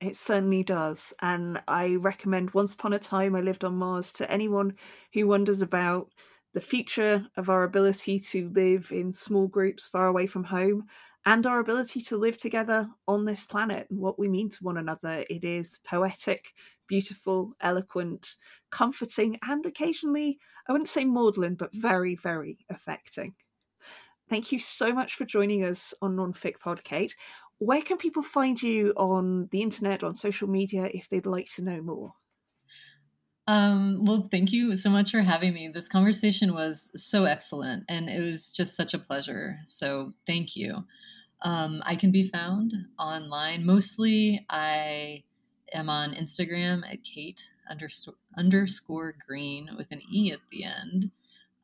[0.00, 1.14] It certainly does.
[1.22, 4.74] And I recommend Once Upon a Time I Lived on Mars to anyone
[5.14, 6.10] who wonders about
[6.52, 10.86] the future of our ability to live in small groups far away from home
[11.24, 14.76] and our ability to live together on this planet and what we mean to one
[14.76, 15.24] another.
[15.28, 16.52] It is poetic,
[16.86, 18.36] beautiful, eloquent,
[18.70, 20.38] comforting, and occasionally,
[20.68, 23.34] I wouldn't say maudlin, but very, very affecting.
[24.28, 27.14] Thank you so much for joining us on Nonfic Pod, Kate.
[27.58, 31.62] Where can people find you on the internet, on social media, if they'd like to
[31.62, 32.12] know more?
[33.48, 35.68] Um, well, thank you so much for having me.
[35.68, 39.58] This conversation was so excellent and it was just such a pleasure.
[39.68, 40.84] So, thank you.
[41.42, 43.64] Um, I can be found online.
[43.64, 45.22] Mostly, I
[45.72, 51.10] am on Instagram at Kate underscore, underscore green with an E at the end.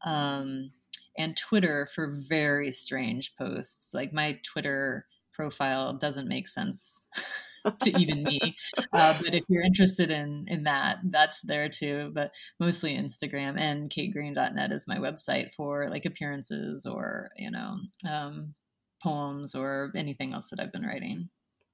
[0.04, 0.70] Um,
[1.18, 3.92] and Twitter for very strange posts.
[3.94, 7.06] Like my Twitter profile doesn't make sense
[7.80, 8.56] to even me.
[8.92, 12.10] Uh, but if you're interested in in that, that's there too.
[12.14, 17.76] But mostly Instagram and kategreene.net is my website for like appearances or you know
[18.08, 18.54] um,
[19.02, 21.28] poems or anything else that I've been writing.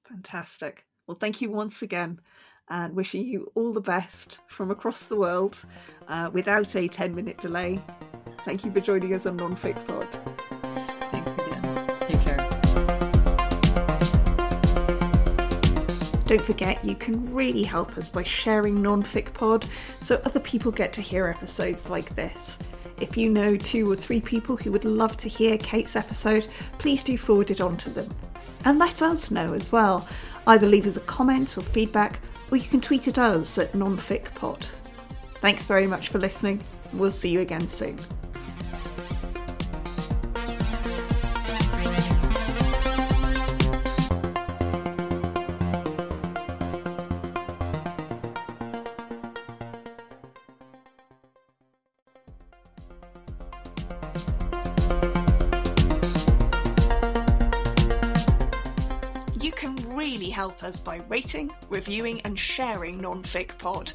[0.07, 0.85] Fantastic.
[1.07, 2.19] Well, thank you once again
[2.69, 5.63] and wishing you all the best from across the world
[6.07, 7.81] uh, without a 10 minute delay.
[8.43, 10.07] Thank you for joining us on Nonfic Pod.
[11.11, 11.97] Thanks again.
[12.07, 12.37] Take care.
[16.25, 19.65] Don't forget, you can really help us by sharing Nonfic Pod
[20.01, 22.59] so other people get to hear episodes like this.
[23.01, 26.47] If you know two or three people who would love to hear Kate's episode,
[26.77, 28.09] please do forward it on to them.
[28.65, 30.07] And let us know as well.
[30.47, 32.19] Either leave us a comment or feedback,
[32.51, 34.71] or you can tweet at us at nonficpod.
[35.41, 36.61] Thanks very much for listening.
[36.93, 37.97] We'll see you again soon.
[61.79, 63.93] reviewing and sharing non-fic pod.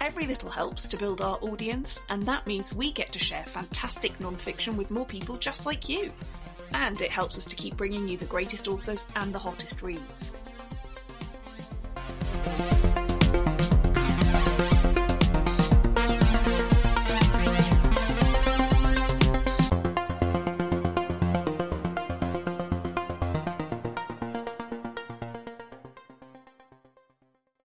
[0.00, 4.20] Every little helps to build our audience, and that means we get to share fantastic
[4.20, 6.12] non-fiction with more people just like you.
[6.72, 10.30] And it helps us to keep bringing you the greatest authors and the hottest reads.